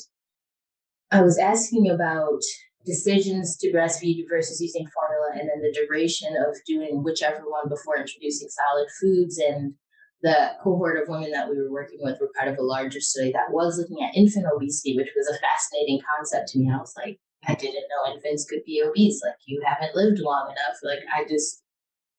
I 1.11 1.23
was 1.23 1.39
asking 1.39 1.89
about 1.91 2.41
decisions 2.85 3.57
to 3.59 3.73
breastfeed 3.73 4.25
versus 4.29 4.61
using 4.61 4.89
formula, 4.89 5.31
and 5.35 5.49
then 5.49 5.61
the 5.61 5.73
duration 5.73 6.35
of 6.37 6.57
doing 6.67 7.05
whichever 7.05 7.43
one 7.49 7.69
before 7.69 7.99
introducing 7.99 8.49
solid 8.49 8.89
foods. 9.01 9.39
And 9.39 9.75
the 10.23 10.53
cohort 10.63 11.01
of 11.01 11.09
women 11.09 11.31
that 11.31 11.49
we 11.49 11.57
were 11.57 11.71
working 11.71 11.99
with 12.03 12.19
were 12.21 12.31
part 12.37 12.49
of 12.49 12.59
a 12.59 12.63
larger 12.63 13.01
study 13.01 13.33
that 13.33 13.51
was 13.53 13.79
looking 13.79 14.05
at 14.05 14.17
infant 14.17 14.47
obesity, 14.53 14.97
which 14.97 15.11
was 15.17 15.29
a 15.29 15.39
fascinating 15.39 16.01
concept 16.09 16.49
to 16.49 16.59
me. 16.59 16.71
I 16.71 16.79
was 16.79 16.95
like, 16.97 17.19
I 17.47 17.55
didn't 17.55 17.85
know 17.89 18.13
infants 18.13 18.45
could 18.45 18.65
be 18.67 18.83
obese. 18.85 19.21
Like, 19.25 19.37
you 19.47 19.63
haven't 19.65 19.95
lived 19.95 20.19
long 20.19 20.51
enough. 20.51 20.79
Like, 20.83 21.01
I 21.15 21.25
just, 21.29 21.63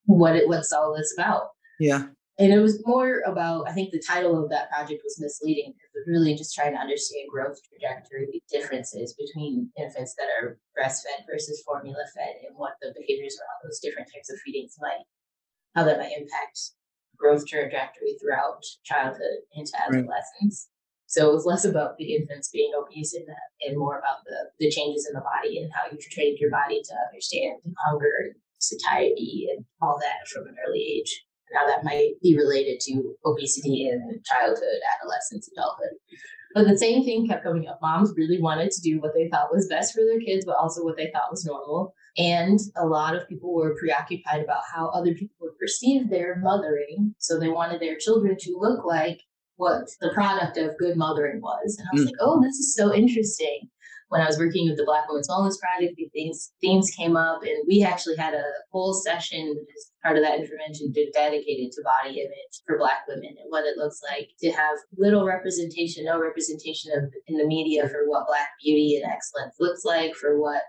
what 0.05 0.35
it, 0.35 0.47
what's 0.47 0.71
all 0.71 0.95
this 0.95 1.13
about? 1.17 1.49
Yeah 1.79 2.05
and 2.39 2.53
it 2.53 2.59
was 2.59 2.81
more 2.85 3.21
about 3.27 3.67
i 3.67 3.71
think 3.71 3.91
the 3.91 4.01
title 4.01 4.41
of 4.41 4.49
that 4.49 4.71
project 4.71 5.01
was 5.03 5.19
misleading 5.19 5.73
because 5.75 5.91
we're 5.93 6.13
really 6.13 6.33
just 6.33 6.55
trying 6.55 6.73
to 6.73 6.79
understand 6.79 7.27
growth 7.29 7.59
trajectory 7.67 8.41
differences 8.49 9.13
between 9.13 9.69
infants 9.77 10.15
that 10.15 10.31
are 10.39 10.57
breastfed 10.73 11.27
versus 11.29 11.61
formula 11.65 12.03
fed 12.15 12.39
and 12.47 12.55
what 12.55 12.73
the 12.81 12.93
behaviors 12.97 13.37
around 13.37 13.59
those 13.69 13.79
different 13.79 14.09
types 14.11 14.31
of 14.31 14.39
feedings 14.39 14.75
might 14.79 15.03
how 15.75 15.83
that 15.83 15.99
might 15.99 16.17
impact 16.17 16.71
growth 17.19 17.45
trajectory 17.45 18.15
throughout 18.19 18.63
childhood 18.83 19.43
into 19.55 19.71
adolescence 19.81 20.69
right. 20.69 21.05
so 21.07 21.29
it 21.29 21.33
was 21.33 21.45
less 21.45 21.65
about 21.65 21.97
the 21.97 22.15
infants 22.15 22.49
being 22.49 22.71
obese 22.77 23.13
and, 23.13 23.27
and 23.67 23.77
more 23.77 23.99
about 23.99 24.23
the, 24.25 24.49
the 24.59 24.71
changes 24.71 25.07
in 25.07 25.13
the 25.13 25.21
body 25.21 25.59
and 25.59 25.71
how 25.73 25.91
you 25.91 25.97
trained 26.11 26.37
your 26.39 26.51
body 26.51 26.81
to 26.81 26.93
understand 27.07 27.59
hunger 27.85 28.11
and 28.23 28.35
satiety 28.59 29.47
and 29.51 29.65
all 29.81 29.97
that 29.99 30.27
from 30.27 30.47
an 30.47 30.55
early 30.67 30.79
age 30.79 31.23
Now 31.53 31.65
that 31.67 31.83
might 31.83 32.13
be 32.21 32.37
related 32.37 32.79
to 32.81 33.15
obesity 33.25 33.87
in 33.87 34.21
childhood, 34.25 34.79
adolescence, 34.99 35.49
adulthood. 35.55 35.97
But 36.53 36.67
the 36.67 36.77
same 36.77 37.03
thing 37.03 37.27
kept 37.27 37.43
coming 37.43 37.67
up. 37.67 37.79
Moms 37.81 38.13
really 38.15 38.41
wanted 38.41 38.71
to 38.71 38.81
do 38.81 38.99
what 38.99 39.13
they 39.13 39.29
thought 39.29 39.51
was 39.51 39.67
best 39.67 39.93
for 39.93 40.01
their 40.03 40.19
kids, 40.19 40.45
but 40.45 40.57
also 40.57 40.83
what 40.83 40.97
they 40.97 41.11
thought 41.13 41.29
was 41.29 41.45
normal. 41.45 41.93
And 42.17 42.59
a 42.75 42.85
lot 42.85 43.15
of 43.15 43.27
people 43.29 43.53
were 43.53 43.77
preoccupied 43.79 44.43
about 44.43 44.63
how 44.73 44.87
other 44.89 45.13
people 45.13 45.35
would 45.41 45.57
perceive 45.59 46.09
their 46.09 46.37
mothering. 46.37 47.13
So 47.19 47.39
they 47.39 47.49
wanted 47.49 47.81
their 47.81 47.97
children 47.97 48.35
to 48.39 48.57
look 48.57 48.83
like 48.83 49.21
what 49.57 49.89
the 50.01 50.11
product 50.13 50.57
of 50.57 50.77
good 50.79 50.97
mothering 50.97 51.41
was. 51.41 51.77
And 51.77 51.87
I 51.87 51.93
was 51.93 52.03
mm. 52.03 52.05
like, 52.07 52.19
oh, 52.19 52.41
this 52.41 52.55
is 52.55 52.75
so 52.75 52.93
interesting 52.93 53.69
when 54.09 54.21
I 54.21 54.25
was 54.25 54.37
working 54.37 54.67
with 54.67 54.77
the 54.77 54.85
Black 54.85 55.07
Women's 55.07 55.29
Wellness 55.29 55.59
Project, 55.59 55.95
these 55.95 56.09
things, 56.11 56.51
themes 56.61 56.91
came 56.91 57.15
up, 57.15 57.41
and 57.43 57.63
we 57.67 57.83
actually 57.83 58.17
had 58.17 58.33
a 58.33 58.43
whole 58.71 58.93
session 58.93 59.55
part 60.03 60.17
of 60.17 60.23
that 60.23 60.39
intervention 60.39 60.93
dedicated 61.13 61.71
to 61.71 61.83
body 61.83 62.19
image 62.19 62.55
for 62.65 62.77
Black 62.77 63.07
women 63.07 63.35
and 63.39 63.49
what 63.49 63.65
it 63.65 63.77
looks 63.77 64.01
like 64.09 64.29
to 64.39 64.51
have 64.51 64.77
little 64.97 65.25
representation, 65.25 66.05
no 66.05 66.19
representation 66.19 66.91
of 66.95 67.03
in 67.27 67.37
the 67.37 67.45
media 67.45 67.87
for 67.87 68.07
what 68.07 68.27
Black 68.27 68.49
beauty 68.63 68.99
and 69.01 69.11
excellence 69.11 69.55
looks 69.59 69.83
like, 69.83 70.15
for 70.15 70.39
what 70.39 70.61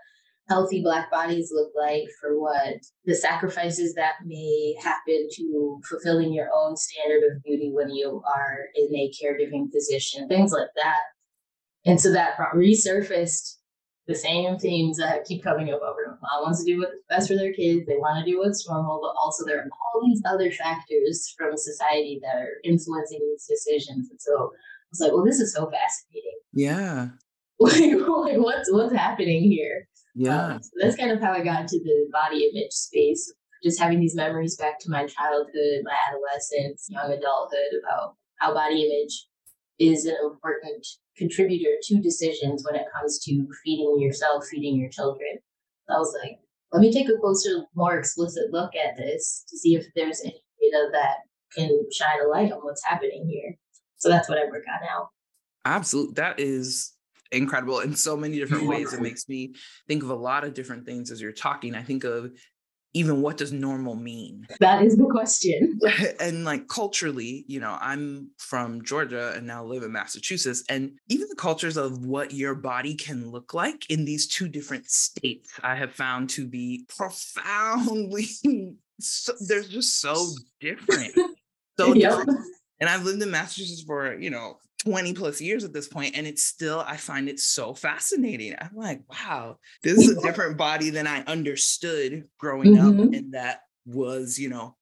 healthy 0.49 0.81
black 0.81 1.09
bodies 1.09 1.49
look 1.53 1.71
like 1.77 2.03
for 2.19 2.37
what 2.37 2.75
the 3.05 3.15
sacrifices 3.15 3.93
that 3.93 4.15
may 4.25 4.75
happen 4.83 5.27
to 5.31 5.79
fulfilling 5.87 6.33
your 6.33 6.49
own 6.53 6.75
standard 6.75 7.23
of 7.31 7.41
beauty 7.43 7.71
when 7.73 7.89
you 7.89 8.21
are 8.27 8.57
in 8.75 8.93
a 8.93 9.09
caregiving 9.21 9.71
position 9.71 10.27
things 10.27 10.51
like 10.51 10.67
that. 10.75 10.99
And 11.85 12.01
so 12.01 12.11
that 12.11 12.37
resurfaced 12.53 13.59
the 14.07 14.15
same 14.15 14.57
themes 14.57 14.97
that 14.97 15.25
keep 15.25 15.43
coming 15.43 15.69
up 15.69 15.81
over. 15.81 16.17
Mom 16.21 16.43
wants 16.43 16.63
to 16.63 16.71
do 16.71 16.79
what's 16.79 16.95
best 17.09 17.27
for 17.27 17.35
their 17.35 17.53
kids. 17.53 17.85
They 17.85 17.97
want 17.97 18.23
to 18.23 18.29
do 18.29 18.39
what's 18.39 18.67
normal, 18.67 18.99
but 19.01 19.19
also 19.19 19.45
there 19.45 19.59
are 19.59 19.69
all 19.93 20.01
these 20.05 20.21
other 20.25 20.51
factors 20.51 21.33
from 21.37 21.55
society 21.55 22.19
that 22.23 22.35
are 22.35 22.53
influencing 22.63 23.19
these 23.19 23.45
decisions. 23.45 24.09
And 24.09 24.19
so 24.19 24.33
I 24.33 24.87
was 24.91 24.99
like, 24.99 25.11
well, 25.11 25.23
this 25.23 25.39
is 25.39 25.53
so 25.53 25.69
fascinating. 25.69 26.39
Yeah. 26.53 27.09
like, 27.59 27.73
like 28.33 28.37
what's 28.37 28.71
what's 28.71 28.93
happening 28.93 29.43
here? 29.43 29.87
Yeah. 30.15 30.45
Um, 30.45 30.63
so 30.63 30.69
that's 30.81 30.95
kind 30.95 31.11
of 31.11 31.21
how 31.21 31.31
I 31.31 31.43
got 31.43 31.61
into 31.61 31.79
the 31.83 32.07
body 32.11 32.49
image 32.51 32.71
space. 32.71 33.31
Just 33.63 33.79
having 33.79 33.99
these 33.99 34.15
memories 34.15 34.57
back 34.57 34.79
to 34.79 34.89
my 34.89 35.05
childhood, 35.05 35.83
my 35.83 35.95
adolescence, 36.09 36.87
young 36.89 37.11
adulthood 37.11 37.79
about 37.83 38.15
how 38.37 38.55
body 38.55 38.83
image 38.83 39.27
is 39.77 40.05
an 40.05 40.15
important 40.23 40.85
contributor 41.21 41.75
to 41.83 42.01
decisions 42.01 42.65
when 42.65 42.75
it 42.75 42.87
comes 42.93 43.19
to 43.19 43.47
feeding 43.63 43.99
yourself, 43.99 44.45
feeding 44.49 44.75
your 44.75 44.89
children. 44.89 45.37
So 45.87 45.95
I 45.95 45.99
was 45.99 46.17
like, 46.23 46.39
let 46.71 46.81
me 46.81 46.91
take 46.91 47.07
a 47.09 47.19
closer, 47.19 47.65
more 47.75 47.97
explicit 47.97 48.51
look 48.51 48.71
at 48.75 48.97
this 48.97 49.45
to 49.49 49.57
see 49.57 49.75
if 49.75 49.85
there's 49.95 50.21
any 50.21 50.41
data 50.59 50.87
that 50.93 51.17
can 51.55 51.69
shine 51.91 52.25
a 52.25 52.27
light 52.27 52.51
on 52.51 52.59
what's 52.59 52.83
happening 52.83 53.27
here. 53.29 53.55
So 53.97 54.09
that's 54.09 54.27
what 54.27 54.39
I 54.39 54.45
work 54.45 54.63
on 54.67 54.79
now. 54.83 55.09
Absolutely. 55.65 56.13
That 56.15 56.39
is 56.39 56.93
incredible 57.31 57.81
in 57.81 57.95
so 57.95 58.17
many 58.17 58.39
different 58.39 58.67
ways. 58.67 58.93
It 58.93 59.01
makes 59.09 59.29
me 59.29 59.53
think 59.87 60.01
of 60.01 60.09
a 60.09 60.15
lot 60.15 60.43
of 60.43 60.55
different 60.55 60.85
things 60.85 61.11
as 61.11 61.21
you're 61.21 61.31
talking. 61.31 61.75
I 61.75 61.83
think 61.83 62.03
of 62.03 62.31
even 62.93 63.21
what 63.21 63.37
does 63.37 63.53
normal 63.53 63.95
mean? 63.95 64.47
That 64.59 64.83
is 64.83 64.97
the 64.97 65.05
question. 65.05 65.79
and 66.19 66.43
like 66.43 66.67
culturally, 66.67 67.45
you 67.47 67.59
know, 67.59 67.77
I'm 67.79 68.29
from 68.37 68.83
Georgia 68.83 69.33
and 69.35 69.47
now 69.47 69.63
live 69.63 69.83
in 69.83 69.91
Massachusetts. 69.91 70.63
And 70.67 70.93
even 71.07 71.27
the 71.29 71.35
cultures 71.35 71.77
of 71.77 72.05
what 72.05 72.33
your 72.33 72.55
body 72.55 72.95
can 72.95 73.31
look 73.31 73.53
like 73.53 73.89
in 73.89 74.05
these 74.05 74.27
two 74.27 74.49
different 74.49 74.89
states, 74.89 75.51
I 75.63 75.75
have 75.75 75.93
found 75.93 76.29
to 76.31 76.45
be 76.45 76.85
profoundly, 76.89 78.27
so, 78.99 79.33
they're 79.47 79.63
just 79.63 80.01
so 80.01 80.27
different. 80.59 81.13
So 81.79 81.93
yep. 81.93 82.17
different. 82.17 82.39
And 82.81 82.89
I've 82.89 83.03
lived 83.03 83.21
in 83.21 83.31
Massachusetts 83.31 83.83
for, 83.83 84.19
you 84.19 84.31
know, 84.31 84.57
20 84.83 85.13
plus 85.13 85.39
years 85.39 85.63
at 85.63 85.73
this 85.73 85.87
point 85.87 86.15
and 86.17 86.25
it's 86.25 86.41
still 86.41 86.83
i 86.87 86.97
find 86.97 87.29
it 87.29 87.39
so 87.39 87.71
fascinating. 87.73 88.55
I'm 88.59 88.75
like 88.75 89.03
wow 89.07 89.57
this 89.83 89.99
is 89.99 90.17
a 90.17 90.21
different 90.23 90.57
body 90.57 90.89
than 90.89 91.05
i 91.05 91.21
understood 91.25 92.27
growing 92.39 92.75
mm-hmm. 92.75 92.99
up 92.99 93.13
and 93.13 93.33
that 93.33 93.59
was 93.85 94.39
you 94.39 94.49
know 94.49 94.75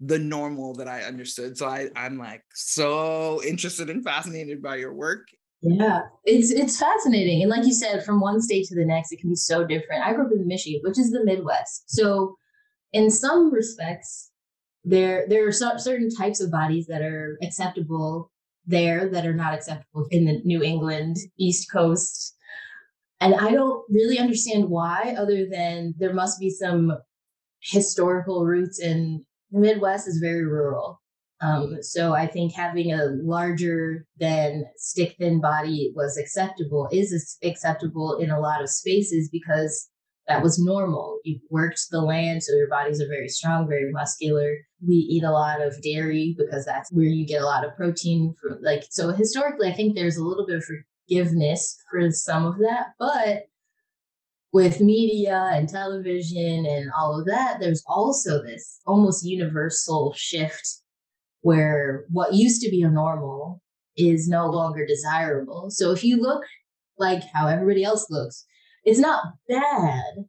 the 0.00 0.18
normal 0.18 0.74
that 0.74 0.88
i 0.88 1.02
understood. 1.02 1.56
So 1.56 1.68
i 1.68 1.88
i'm 1.94 2.18
like 2.18 2.42
so 2.52 3.40
interested 3.44 3.90
and 3.90 4.02
fascinated 4.02 4.60
by 4.60 4.76
your 4.76 4.92
work. 4.92 5.28
Yeah 5.60 6.02
it's 6.24 6.50
it's 6.50 6.78
fascinating 6.78 7.42
and 7.42 7.50
like 7.50 7.64
you 7.64 7.74
said 7.74 8.04
from 8.04 8.20
one 8.20 8.40
state 8.42 8.66
to 8.66 8.74
the 8.74 8.84
next 8.84 9.12
it 9.12 9.20
can 9.20 9.30
be 9.30 9.36
so 9.36 9.64
different. 9.64 10.04
I 10.04 10.14
grew 10.14 10.26
up 10.26 10.32
in 10.32 10.48
michigan 10.48 10.80
which 10.82 10.98
is 10.98 11.12
the 11.12 11.24
midwest 11.24 11.84
so 11.90 12.36
in 12.92 13.08
some 13.10 13.52
respects 13.52 14.30
there 14.84 15.26
there 15.28 15.46
are 15.46 15.52
certain 15.52 16.10
types 16.10 16.40
of 16.40 16.50
bodies 16.50 16.86
that 16.86 17.02
are 17.02 17.38
acceptable 17.42 18.30
there 18.66 19.08
that 19.08 19.26
are 19.26 19.34
not 19.34 19.54
acceptable 19.54 20.06
in 20.10 20.26
the 20.26 20.40
New 20.44 20.62
England 20.62 21.16
East 21.38 21.70
Coast. 21.72 22.36
And 23.20 23.34
I 23.34 23.50
don't 23.50 23.82
really 23.90 24.18
understand 24.18 24.68
why, 24.68 25.16
other 25.18 25.46
than 25.50 25.94
there 25.98 26.14
must 26.14 26.38
be 26.38 26.50
some 26.50 26.92
historical 27.60 28.44
roots 28.44 28.78
in 28.78 29.24
the 29.50 29.58
Midwest 29.58 30.06
is 30.06 30.18
very 30.18 30.44
rural. 30.44 31.00
Um, 31.40 31.78
so 31.82 32.14
I 32.14 32.26
think 32.26 32.52
having 32.52 32.92
a 32.92 33.06
larger 33.22 34.06
than 34.18 34.64
stick 34.76 35.16
thin 35.18 35.40
body 35.40 35.92
was 35.94 36.18
acceptable, 36.18 36.88
is 36.92 37.38
acceptable 37.42 38.18
in 38.18 38.30
a 38.30 38.40
lot 38.40 38.62
of 38.62 38.68
spaces 38.68 39.28
because 39.32 39.88
that 40.28 40.42
was 40.42 40.58
normal. 40.58 41.18
You 41.24 41.40
worked 41.50 41.80
the 41.90 42.02
land, 42.02 42.42
so 42.42 42.54
your 42.54 42.68
bodies 42.68 43.00
are 43.00 43.08
very 43.08 43.28
strong, 43.28 43.66
very 43.66 43.90
muscular. 43.90 44.56
We 44.86 44.94
eat 44.94 45.24
a 45.24 45.32
lot 45.32 45.62
of 45.62 45.82
dairy 45.82 46.36
because 46.38 46.66
that's 46.66 46.92
where 46.92 47.06
you 47.06 47.26
get 47.26 47.40
a 47.40 47.46
lot 47.46 47.64
of 47.64 47.74
protein 47.74 48.34
from. 48.40 48.58
Like 48.62 48.84
so, 48.90 49.10
historically, 49.10 49.68
I 49.68 49.72
think 49.72 49.94
there's 49.94 50.18
a 50.18 50.24
little 50.24 50.46
bit 50.46 50.58
of 50.58 50.64
forgiveness 50.64 51.82
for 51.90 52.10
some 52.10 52.44
of 52.44 52.58
that, 52.58 52.88
but 52.98 53.46
with 54.52 54.80
media 54.80 55.50
and 55.52 55.68
television 55.68 56.66
and 56.66 56.90
all 56.96 57.18
of 57.18 57.26
that, 57.26 57.58
there's 57.60 57.82
also 57.86 58.42
this 58.42 58.80
almost 58.86 59.24
universal 59.24 60.12
shift 60.16 60.82
where 61.40 62.04
what 62.10 62.34
used 62.34 62.62
to 62.62 62.70
be 62.70 62.82
a 62.82 62.90
normal 62.90 63.62
is 63.96 64.28
no 64.28 64.46
longer 64.46 64.86
desirable. 64.86 65.66
So 65.70 65.90
if 65.90 66.04
you 66.04 66.20
look 66.20 66.42
like 66.98 67.22
how 67.32 67.46
everybody 67.46 67.84
else 67.84 68.06
looks, 68.10 68.44
it's 68.88 68.98
not 68.98 69.22
bad, 69.48 70.24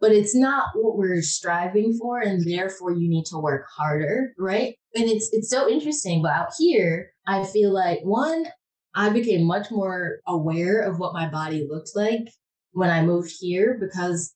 but 0.00 0.12
it's 0.12 0.34
not 0.34 0.68
what 0.74 0.96
we're 0.96 1.20
striving 1.20 1.98
for, 1.98 2.20
and 2.20 2.48
therefore 2.48 2.92
you 2.92 3.08
need 3.08 3.26
to 3.26 3.38
work 3.38 3.66
harder, 3.76 4.32
right? 4.38 4.76
And 4.94 5.08
it's 5.08 5.30
it's 5.32 5.50
so 5.50 5.68
interesting. 5.68 6.22
But 6.22 6.32
out 6.32 6.52
here, 6.56 7.12
I 7.26 7.44
feel 7.44 7.72
like 7.72 8.00
one, 8.02 8.46
I 8.94 9.08
became 9.10 9.44
much 9.44 9.70
more 9.72 10.20
aware 10.28 10.80
of 10.80 11.00
what 11.00 11.12
my 11.12 11.28
body 11.28 11.66
looked 11.68 11.90
like 11.96 12.28
when 12.70 12.90
I 12.90 13.02
moved 13.04 13.32
here 13.40 13.76
because 13.80 14.32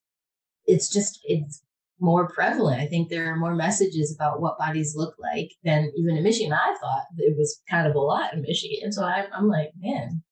it's 0.67 0.93
just 0.93 1.21
it's 1.23 1.63
more 2.01 2.29
prevalent. 2.29 2.81
I 2.81 2.87
think 2.87 3.09
there 3.09 3.33
are 3.33 3.37
more 3.37 3.55
messages 3.55 4.13
about 4.13 4.41
what 4.41 4.59
bodies 4.59 4.95
look 4.97 5.15
like 5.21 5.53
than 5.63 5.93
even 5.97 6.17
in 6.17 6.25
Michigan. 6.25 6.53
I 6.53 6.77
thought 6.81 7.05
it 7.19 7.37
was 7.39 7.63
kind 7.71 7.87
of 7.87 7.95
a 7.95 8.01
lot 8.01 8.35
in 8.35 8.43
Michigan, 8.43 8.91
so 8.91 9.05
I, 9.05 9.27
I'm 9.33 9.47
like, 9.49 9.71
man, 9.79 10.25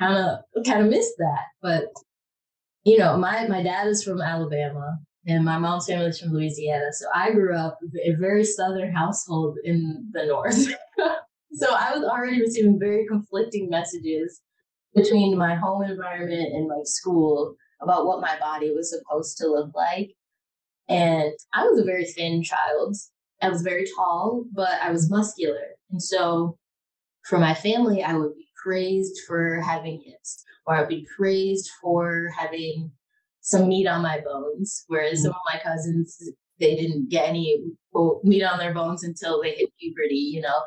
kind 0.00 0.18
of 0.18 0.64
kind 0.66 0.82
of 0.82 0.90
missed 0.90 1.14
that. 1.18 1.44
But 1.62 1.84
you 2.86 2.96
know, 2.98 3.16
my 3.16 3.48
my 3.48 3.64
dad 3.64 3.88
is 3.88 4.04
from 4.04 4.22
Alabama 4.22 4.96
and 5.26 5.44
my 5.44 5.58
mom's 5.58 5.86
family 5.86 6.06
is 6.06 6.20
from 6.20 6.32
Louisiana. 6.32 6.92
So 6.92 7.06
I 7.12 7.32
grew 7.32 7.54
up 7.54 7.80
a 8.04 8.14
very 8.14 8.44
southern 8.44 8.94
household 8.94 9.58
in 9.64 10.08
the 10.12 10.26
north. 10.26 10.54
so 11.52 11.74
I 11.74 11.96
was 11.96 12.04
already 12.04 12.40
receiving 12.40 12.78
very 12.78 13.04
conflicting 13.08 13.68
messages 13.68 14.40
between 14.94 15.36
my 15.36 15.56
home 15.56 15.82
environment 15.82 16.54
and 16.54 16.68
my 16.68 16.80
school 16.84 17.56
about 17.82 18.06
what 18.06 18.20
my 18.20 18.38
body 18.38 18.72
was 18.72 18.96
supposed 18.96 19.36
to 19.38 19.48
look 19.48 19.74
like. 19.74 20.12
And 20.88 21.32
I 21.52 21.64
was 21.64 21.80
a 21.80 21.84
very 21.84 22.04
thin 22.04 22.44
child. 22.44 22.94
I 23.42 23.48
was 23.48 23.62
very 23.62 23.86
tall, 23.96 24.44
but 24.54 24.80
I 24.80 24.92
was 24.92 25.10
muscular. 25.10 25.74
And 25.90 26.00
so 26.00 26.56
for 27.24 27.40
my 27.40 27.52
family, 27.52 28.04
I 28.04 28.14
would 28.14 28.36
be 28.36 28.46
praised 28.62 29.22
for 29.26 29.60
having 29.60 30.00
hips 30.06 30.45
or 30.66 30.74
I'd 30.74 30.88
be 30.88 31.06
praised 31.16 31.70
for 31.80 32.28
having 32.36 32.90
some 33.40 33.68
meat 33.68 33.86
on 33.86 34.02
my 34.02 34.20
bones. 34.20 34.84
Whereas 34.88 35.22
some 35.22 35.32
mm. 35.32 35.36
of 35.36 35.40
my 35.52 35.60
cousins, 35.62 36.18
they 36.58 36.74
didn't 36.74 37.10
get 37.10 37.28
any 37.28 37.62
meat 38.24 38.42
on 38.42 38.58
their 38.58 38.74
bones 38.74 39.04
until 39.04 39.40
they 39.40 39.54
hit 39.54 39.70
puberty, 39.78 40.16
you 40.16 40.40
know. 40.40 40.60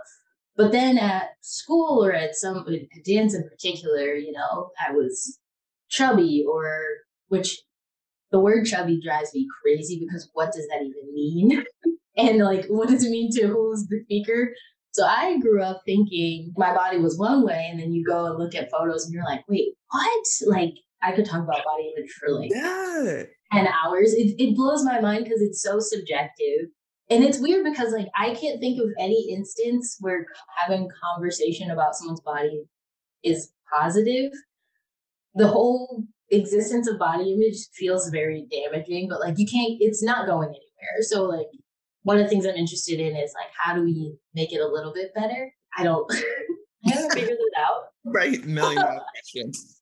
But 0.55 0.71
then 0.71 0.97
at 0.97 1.29
school 1.41 2.03
or 2.03 2.13
at 2.13 2.35
some 2.35 2.57
at 2.57 3.03
dance 3.05 3.33
in 3.33 3.47
particular, 3.47 4.13
you 4.15 4.31
know, 4.31 4.71
I 4.85 4.91
was 4.91 5.39
chubby 5.89 6.45
or 6.47 6.81
which 7.27 7.62
the 8.31 8.39
word 8.39 8.65
chubby 8.65 8.99
drives 9.01 9.33
me 9.33 9.47
crazy 9.62 9.99
because 9.99 10.29
what 10.33 10.51
does 10.51 10.67
that 10.67 10.81
even 10.81 11.13
mean? 11.13 11.63
and 12.17 12.39
like 12.39 12.65
what 12.67 12.89
does 12.89 13.03
it 13.03 13.09
mean 13.09 13.31
to 13.31 13.47
who's 13.47 13.88
the 13.88 14.01
speaker? 14.03 14.53
So 14.99 15.05
I 15.05 15.38
grew 15.39 15.63
up 15.63 15.83
thinking 15.85 16.51
my 16.57 16.75
body 16.75 16.97
was 16.97 17.17
one 17.17 17.45
way, 17.45 17.69
and 17.71 17.79
then 17.79 17.93
you 17.93 18.03
go 18.03 18.25
and 18.25 18.38
look 18.38 18.53
at 18.53 18.69
photos 18.69 19.05
and 19.05 19.13
you're 19.13 19.23
like, 19.23 19.45
wait, 19.47 19.69
what? 19.89 20.25
Like 20.45 20.73
I 21.01 21.13
could 21.13 21.23
talk 21.23 21.41
about 21.41 21.63
body 21.63 21.93
image 21.95 22.12
for 22.19 22.38
like 22.38 22.51
yeah. 22.53 23.23
10 23.53 23.67
hours. 23.67 24.12
It, 24.12 24.35
it 24.38 24.57
blows 24.57 24.83
my 24.83 24.99
mind 24.99 25.23
because 25.23 25.41
it's 25.41 25.62
so 25.62 25.79
subjective. 25.79 26.67
And 27.09 27.23
it's 27.23 27.39
weird 27.39 27.63
because 27.63 27.93
like 27.93 28.07
I 28.13 28.35
can't 28.35 28.59
think 28.59 28.81
of 28.81 28.89
any 28.99 29.29
instance 29.31 29.95
where 30.01 30.25
having 30.57 30.89
conversation 31.15 31.71
about 31.71 31.95
someone's 31.95 32.19
body 32.19 32.65
is 33.23 33.53
positive. 33.73 34.33
The 35.35 35.47
whole 35.47 36.03
existence 36.29 36.89
of 36.89 36.99
body 36.99 37.31
image 37.31 37.69
feels 37.73 38.09
very 38.09 38.47
damaging, 38.51 39.07
but 39.07 39.21
like 39.21 39.39
you 39.39 39.47
can't, 39.47 39.77
it's 39.79 40.03
not 40.03 40.27
going 40.27 40.49
anywhere. 40.49 41.01
So 41.03 41.23
like 41.23 41.47
one 42.03 42.17
of 42.17 42.23
the 42.23 42.29
things 42.29 42.45
I'm 42.45 42.55
interested 42.55 42.99
in 42.99 43.15
is 43.15 43.33
like 43.33 43.51
how 43.57 43.75
do 43.75 43.83
we 43.83 44.15
make 44.33 44.53
it 44.53 44.62
a 44.62 44.67
little 44.67 44.93
bit 44.93 45.13
better? 45.13 45.53
I 45.77 45.83
don't 45.83 46.09
I 46.85 46.91
haven't 46.91 47.13
figured 47.13 47.38
it 47.39 47.53
out. 47.57 47.89
Right, 48.05 48.43
million 48.45 48.83
questions. 49.12 49.81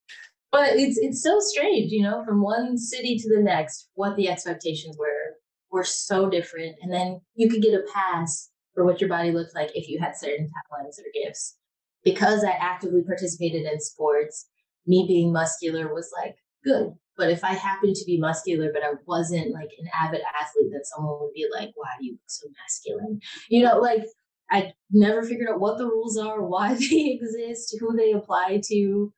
But 0.52 0.76
it's 0.76 0.98
it's 0.98 1.22
so 1.22 1.40
strange, 1.40 1.92
you 1.92 2.04
know, 2.04 2.24
from 2.26 2.42
one 2.42 2.78
city 2.78 3.18
to 3.18 3.36
the 3.36 3.42
next, 3.42 3.90
what 3.96 4.16
the 4.16 4.30
expectations 4.30 4.98
were 4.98 5.36
were 5.70 5.84
so 5.84 6.30
different. 6.30 6.76
And 6.82 6.92
then 6.92 7.22
you 7.36 7.50
could 7.50 7.62
get 7.62 7.74
a 7.74 7.84
pass 7.94 8.50
for 8.74 8.86
what 8.86 9.02
your 9.02 9.10
body 9.10 9.32
looked 9.32 9.56
like 9.56 9.72
if 9.76 9.90
you 9.90 10.00
had 10.00 10.16
certain 10.16 10.50
talents 10.72 11.00
or 11.00 11.04
gifts. 11.14 11.58
Because 12.04 12.44
I 12.44 12.52
actively 12.52 13.04
participated 13.04 13.66
in 13.66 13.82
sports, 13.82 14.48
me 14.86 15.06
being 15.08 15.34
muscular 15.34 15.94
was 15.94 16.10
like 16.18 16.36
good. 16.64 16.94
But 17.18 17.30
if 17.32 17.44
I 17.44 17.54
happened 17.54 17.96
to 17.96 18.06
be 18.06 18.20
muscular, 18.20 18.72
but 18.74 18.84
I 18.84 18.92
wasn't 19.06 19.52
like 19.54 19.72
an 19.80 19.88
avid 20.00 20.22
athlete, 20.40 20.70
then 20.72 20.82
someone 20.84 21.20
would 21.22 21.34
be 21.34 21.48
like, 21.52 21.72
why 21.76 21.90
do 22.00 22.06
you 22.06 22.14
look 22.14 22.22
so 22.28 22.48
masculine? 22.62 23.20
You 23.50 23.64
know, 23.64 23.80
like 23.80 24.06
I 24.52 24.74
never 24.92 25.24
figured 25.24 25.50
out 25.50 25.60
what 25.60 25.78
the 25.78 25.86
rules 25.88 26.18
are, 26.18 26.42
why 26.46 26.74
they 26.76 27.20
exist, 27.22 27.76
who 27.80 27.96
they 27.96 28.14
apply 28.14 28.62
to. 28.70 29.12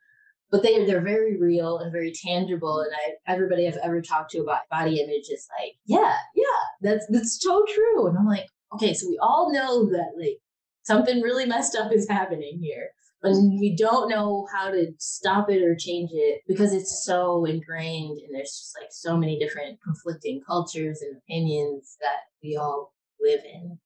but 0.51 0.63
they 0.63 0.85
they're 0.85 1.01
very 1.01 1.37
real 1.37 1.77
and 1.79 1.91
very 1.91 2.11
tangible. 2.13 2.79
And 2.81 2.91
I 2.95 3.31
everybody 3.31 3.67
I've 3.67 3.77
ever 3.83 4.01
talked 4.01 4.31
to 4.31 4.39
about 4.39 4.69
body 4.71 4.99
image 5.01 5.29
is 5.29 5.47
like, 5.59 5.73
yeah, 5.85 6.15
yeah, 6.35 6.61
that's 6.81 7.05
that's 7.09 7.39
so 7.41 7.63
true. 7.73 8.07
And 8.07 8.17
I'm 8.17 8.25
like, 8.27 8.47
okay, 8.73 8.93
so 8.93 9.07
we 9.07 9.19
all 9.21 9.51
know 9.53 9.89
that 9.91 10.11
like 10.17 10.37
something 10.83 11.21
really 11.21 11.45
messed 11.45 11.75
up 11.75 11.91
is 11.91 12.09
happening 12.09 12.59
here. 12.61 12.89
But 13.21 13.33
we 13.33 13.75
don't 13.77 14.09
know 14.09 14.47
how 14.53 14.71
to 14.71 14.93
stop 14.97 15.49
it 15.49 15.61
or 15.61 15.75
change 15.75 16.11
it 16.13 16.41
because 16.47 16.73
it's 16.73 17.03
so 17.03 17.43
ingrained 17.43 18.17
and 18.19 18.33
there's 18.33 18.51
just 18.51 18.77
like 18.79 18.89
so 18.91 19.17
many 19.17 19.37
different 19.37 19.77
conflicting 19.83 20.41
cultures 20.47 21.01
and 21.01 21.17
opinions 21.17 21.97
that 21.99 22.19
we 22.41 22.55
all 22.55 22.93
live 23.19 23.41
in. 23.43 23.77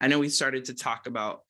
I 0.00 0.08
know 0.08 0.18
we 0.18 0.28
started 0.28 0.66
to 0.66 0.74
talk 0.74 1.06
about 1.06 1.40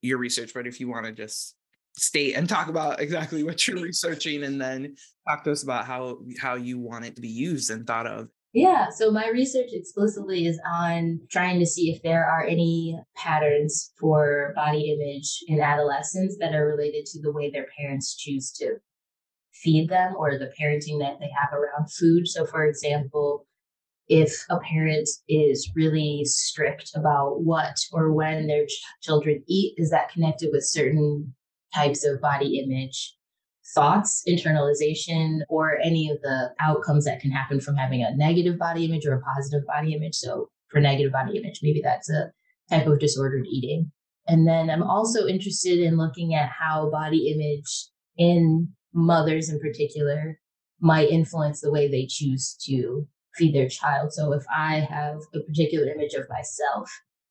your 0.00 0.18
research, 0.18 0.52
but 0.52 0.66
if 0.66 0.80
you 0.80 0.88
want 0.88 1.06
to 1.06 1.12
just 1.12 1.54
state 1.96 2.34
and 2.34 2.48
talk 2.48 2.68
about 2.68 3.00
exactly 3.00 3.42
what 3.44 3.66
you're 3.66 3.80
researching 3.80 4.42
and 4.42 4.60
then 4.60 4.96
talk 5.28 5.44
to 5.44 5.52
us 5.52 5.62
about 5.62 5.84
how 5.84 6.18
how 6.40 6.54
you 6.54 6.78
want 6.78 7.04
it 7.04 7.14
to 7.14 7.22
be 7.22 7.28
used 7.28 7.70
and 7.70 7.86
thought 7.86 8.06
of 8.06 8.28
yeah, 8.52 8.90
so 8.90 9.10
my 9.10 9.28
research 9.28 9.70
explicitly 9.72 10.46
is 10.46 10.60
on 10.70 11.20
trying 11.30 11.58
to 11.58 11.66
see 11.66 11.90
if 11.90 12.02
there 12.02 12.26
are 12.26 12.44
any 12.44 12.98
patterns 13.16 13.92
for 13.98 14.52
body 14.54 14.92
image 14.92 15.42
in 15.48 15.60
adolescents 15.60 16.36
that 16.38 16.54
are 16.54 16.66
related 16.66 17.06
to 17.06 17.22
the 17.22 17.32
way 17.32 17.50
their 17.50 17.66
parents 17.78 18.14
choose 18.14 18.52
to 18.52 18.76
feed 19.54 19.88
them 19.88 20.14
or 20.18 20.38
the 20.38 20.52
parenting 20.60 20.98
that 21.00 21.18
they 21.18 21.30
have 21.30 21.52
around 21.52 21.90
food. 21.90 22.28
So, 22.28 22.44
for 22.44 22.66
example, 22.66 23.46
if 24.08 24.44
a 24.50 24.58
parent 24.58 25.08
is 25.28 25.70
really 25.74 26.22
strict 26.24 26.90
about 26.94 27.42
what 27.42 27.76
or 27.92 28.12
when 28.12 28.46
their 28.46 28.66
ch- 28.66 28.82
children 29.00 29.42
eat, 29.46 29.74
is 29.78 29.90
that 29.90 30.10
connected 30.10 30.50
with 30.52 30.64
certain 30.66 31.34
types 31.74 32.04
of 32.04 32.20
body 32.20 32.58
image 32.58 33.16
thoughts, 33.74 34.22
internalization, 34.28 35.40
or 35.48 35.78
any 35.82 36.10
of 36.10 36.20
the 36.22 36.50
outcomes 36.60 37.04
that 37.04 37.20
can 37.20 37.30
happen 37.30 37.60
from 37.60 37.76
having 37.76 38.02
a 38.02 38.14
negative 38.16 38.58
body 38.58 38.84
image 38.84 39.06
or 39.06 39.14
a 39.14 39.22
positive 39.22 39.66
body 39.66 39.94
image. 39.94 40.14
So, 40.14 40.48
for 40.68 40.80
negative 40.80 41.12
body 41.12 41.38
image, 41.38 41.60
maybe 41.62 41.80
that's 41.82 42.10
a 42.10 42.32
type 42.70 42.86
of 42.86 42.98
disordered 42.98 43.46
eating. 43.46 43.90
And 44.26 44.46
then 44.46 44.70
I'm 44.70 44.82
also 44.82 45.26
interested 45.26 45.80
in 45.80 45.96
looking 45.96 46.34
at 46.34 46.50
how 46.50 46.90
body 46.90 47.32
image 47.34 47.88
in 48.16 48.68
mothers 48.94 49.50
in 49.50 49.58
particular 49.58 50.38
might 50.80 51.10
influence 51.10 51.60
the 51.60 51.72
way 51.72 51.88
they 51.88 52.06
choose 52.06 52.56
to 52.66 53.06
feed 53.34 53.54
their 53.54 53.68
child. 53.68 54.12
So 54.12 54.32
if 54.32 54.44
I 54.54 54.80
have 54.80 55.18
a 55.34 55.40
particular 55.40 55.90
image 55.90 56.14
of 56.14 56.28
myself, 56.28 56.90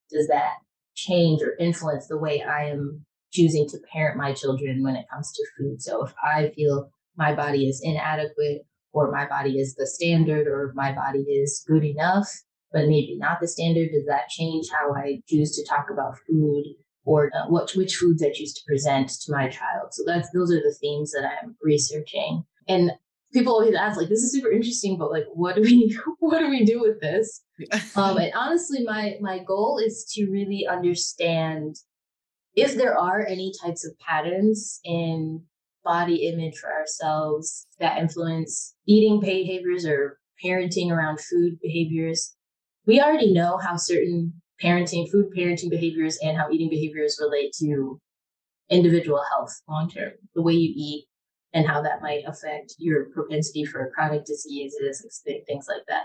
does 0.10 0.28
that 0.28 0.56
change 0.96 1.42
or 1.42 1.56
influence 1.60 2.08
the 2.08 2.18
way 2.18 2.42
I 2.42 2.66
am 2.66 3.06
choosing 3.32 3.68
to 3.70 3.78
parent 3.92 4.18
my 4.18 4.34
children 4.34 4.84
when 4.84 4.96
it 4.96 5.06
comes 5.12 5.32
to 5.32 5.44
food. 5.58 5.82
So 5.82 6.06
if 6.06 6.14
I 6.24 6.52
feel 6.56 6.92
my 7.18 7.34
body 7.34 7.68
is 7.68 7.82
inadequate 7.84 8.62
or 8.94 9.12
my 9.12 9.28
body 9.28 9.60
is 9.60 9.76
the 9.76 9.88
standard 9.88 10.48
or 10.48 10.74
my 10.76 10.92
body 10.94 11.20
is 11.20 11.64
good 11.68 11.84
enough, 11.84 12.30
but 12.72 12.88
maybe 12.88 13.18
not 13.18 13.40
the 13.40 13.48
standard, 13.48 13.90
does 13.94 14.06
that 14.08 14.30
change 14.30 14.68
how 14.72 14.94
I 14.94 15.22
choose 15.28 15.56
to 15.56 15.66
talk 15.66 15.88
about 15.92 16.18
food 16.28 16.66
or 17.04 17.32
uh, 17.36 17.48
what 17.48 17.72
which 17.76 17.96
foods 17.96 18.24
I 18.24 18.32
choose 18.34 18.54
to 18.54 18.62
present 18.68 19.10
to 19.10 19.32
my 19.32 19.50
child? 19.50 19.90
So 19.92 20.04
that's 20.06 20.30
those 20.32 20.52
are 20.52 20.62
the 20.62 20.76
themes 20.80 21.12
that 21.12 21.26
I'm 21.26 21.56
researching. 21.62 22.44
And 22.68 22.92
people 23.34 23.54
always 23.54 23.76
ask 23.76 23.98
like 23.98 24.10
this 24.10 24.24
is 24.24 24.34
super 24.34 24.52
interesting 24.52 24.98
but 24.98 25.12
like 25.12 25.26
what 25.34 25.56
do 25.56 25.62
we 25.62 25.98
what 26.20 26.40
do 26.40 26.50
we 26.50 26.66
do 26.66 26.80
with 26.80 27.00
this 27.00 27.42
um 27.96 28.18
and 28.18 28.34
honestly 28.36 28.84
my 28.84 29.16
my 29.22 29.40
goal 29.40 29.80
is 29.84 30.06
to 30.14 30.30
really 30.30 30.68
understand 30.70 31.76
if 32.56 32.76
there 32.76 32.98
are 32.98 33.26
any 33.26 33.52
types 33.64 33.86
of 33.86 33.98
patterns 34.00 34.80
in 34.84 35.44
body 35.84 36.28
image 36.28 36.58
for 36.58 36.72
ourselves 36.72 37.66
that 37.80 37.98
influence 37.98 38.76
eating 38.88 39.20
behaviors 39.20 39.86
or 39.86 40.20
parenting 40.44 40.92
around 40.92 41.20
food 41.20 41.58
behaviors, 41.62 42.36
we 42.86 43.00
already 43.00 43.34
know 43.34 43.58
how 43.58 43.76
certain 43.76 44.34
parenting, 44.62 45.10
food 45.10 45.28
parenting 45.36 45.70
behaviors, 45.70 46.18
and 46.22 46.38
how 46.38 46.50
eating 46.52 46.70
behaviors 46.70 47.20
relate 47.22 47.52
to 47.60 48.00
individual 48.70 49.22
health 49.30 49.54
long 49.68 49.90
term, 49.90 50.12
the 50.36 50.42
way 50.42 50.54
you 50.54 50.74
eat 50.76 51.06
and 51.54 51.68
how 51.68 51.82
that 51.82 52.02
might 52.02 52.24
affect 52.26 52.76
your 52.78 53.06
propensity 53.14 53.66
for 53.66 53.92
chronic 53.94 54.24
diseases, 54.26 55.22
things 55.26 55.66
like 55.68 55.84
that. 55.88 56.04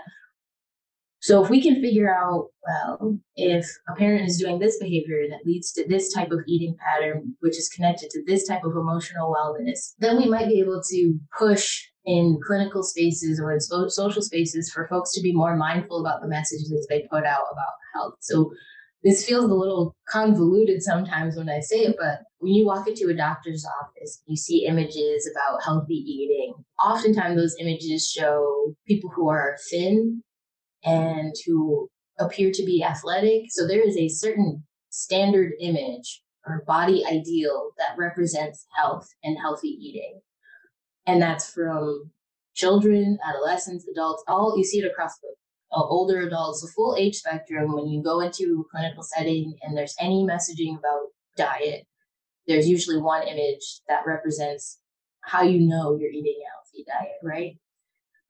So 1.27 1.43
if 1.43 1.49
we 1.49 1.61
can 1.61 1.81
figure 1.81 2.09
out, 2.09 2.51
well, 2.65 3.19
if 3.35 3.69
a 3.89 3.95
parent 3.95 4.29
is 4.29 4.37
doing 4.37 4.59
this 4.59 4.79
behavior 4.79 5.27
that 5.29 5.45
leads 5.45 5.73
to 5.73 5.85
this 5.85 6.13
type 6.13 6.31
of 6.31 6.39
eating 6.47 6.77
pattern, 6.79 7.35
which 7.41 7.57
is 7.57 7.67
connected 7.67 8.09
to 8.11 8.23
this 8.25 8.47
type 8.47 8.63
of 8.63 8.77
emotional 8.77 9.35
wellness, 9.35 9.93
then 9.99 10.15
we 10.15 10.29
might 10.29 10.47
be 10.47 10.61
able 10.61 10.81
to 10.89 11.19
push 11.37 11.83
in 12.05 12.39
clinical 12.47 12.81
spaces 12.81 13.41
or 13.41 13.51
in 13.51 13.59
social 13.59 14.21
spaces 14.21 14.71
for 14.71 14.87
folks 14.87 15.11
to 15.15 15.21
be 15.21 15.33
more 15.33 15.57
mindful 15.57 15.99
about 15.99 16.21
the 16.21 16.29
messages 16.29 16.69
that 16.69 16.85
they 16.87 17.05
put 17.11 17.25
out 17.25 17.43
about 17.51 17.73
health. 17.93 18.13
So 18.21 18.53
this 19.03 19.25
feels 19.25 19.51
a 19.51 19.53
little 19.53 19.97
convoluted 20.07 20.81
sometimes 20.81 21.35
when 21.35 21.49
I 21.49 21.59
say 21.59 21.79
it, 21.79 21.97
but 21.99 22.21
when 22.37 22.53
you 22.53 22.65
walk 22.65 22.87
into 22.87 23.09
a 23.09 23.13
doctor's 23.13 23.65
office, 23.81 24.23
you 24.27 24.37
see 24.37 24.65
images 24.65 25.29
about 25.29 25.61
healthy 25.61 25.95
eating. 25.95 26.53
Oftentimes, 26.81 27.35
those 27.35 27.57
images 27.59 28.09
show 28.09 28.73
people 28.87 29.09
who 29.13 29.27
are 29.27 29.57
thin 29.69 30.23
and 30.87 31.35
who 31.45 31.89
appear 32.19 32.51
to 32.51 32.65
be 32.65 32.83
athletic. 32.83 33.43
So 33.49 33.67
there 33.67 33.85
is 33.85 33.97
a 33.97 34.07
certain 34.07 34.63
standard 34.89 35.53
image 35.59 36.23
or 36.45 36.63
body 36.65 37.05
ideal 37.05 37.71
that 37.77 37.97
represents 37.97 38.65
health 38.75 39.09
and 39.23 39.37
healthy 39.37 39.67
eating. 39.67 40.21
And 41.05 41.21
that's 41.21 41.49
from 41.51 42.11
children, 42.55 43.19
adolescents, 43.27 43.85
adults, 43.87 44.23
all 44.27 44.57
you 44.57 44.63
see 44.63 44.79
it 44.79 44.89
across 44.89 45.17
the 45.19 45.29
uh, 45.71 45.83
older 45.83 46.21
adults, 46.21 46.61
the 46.61 46.71
full 46.75 46.95
age 46.97 47.15
spectrum. 47.15 47.75
When 47.75 47.87
you 47.87 48.01
go 48.01 48.21
into 48.21 48.65
a 48.65 48.69
clinical 48.71 49.03
setting 49.03 49.57
and 49.61 49.77
there's 49.77 49.95
any 49.99 50.25
messaging 50.25 50.77
about 50.77 51.07
diet, 51.35 51.85
there's 52.47 52.67
usually 52.67 53.01
one 53.01 53.27
image 53.27 53.81
that 53.89 54.05
represents 54.05 54.79
how 55.21 55.43
you 55.43 55.59
know 55.59 55.97
you're 55.99 56.09
eating 56.09 56.41
a 56.41 56.49
healthy 56.53 56.85
diet, 56.87 57.17
right? 57.21 57.57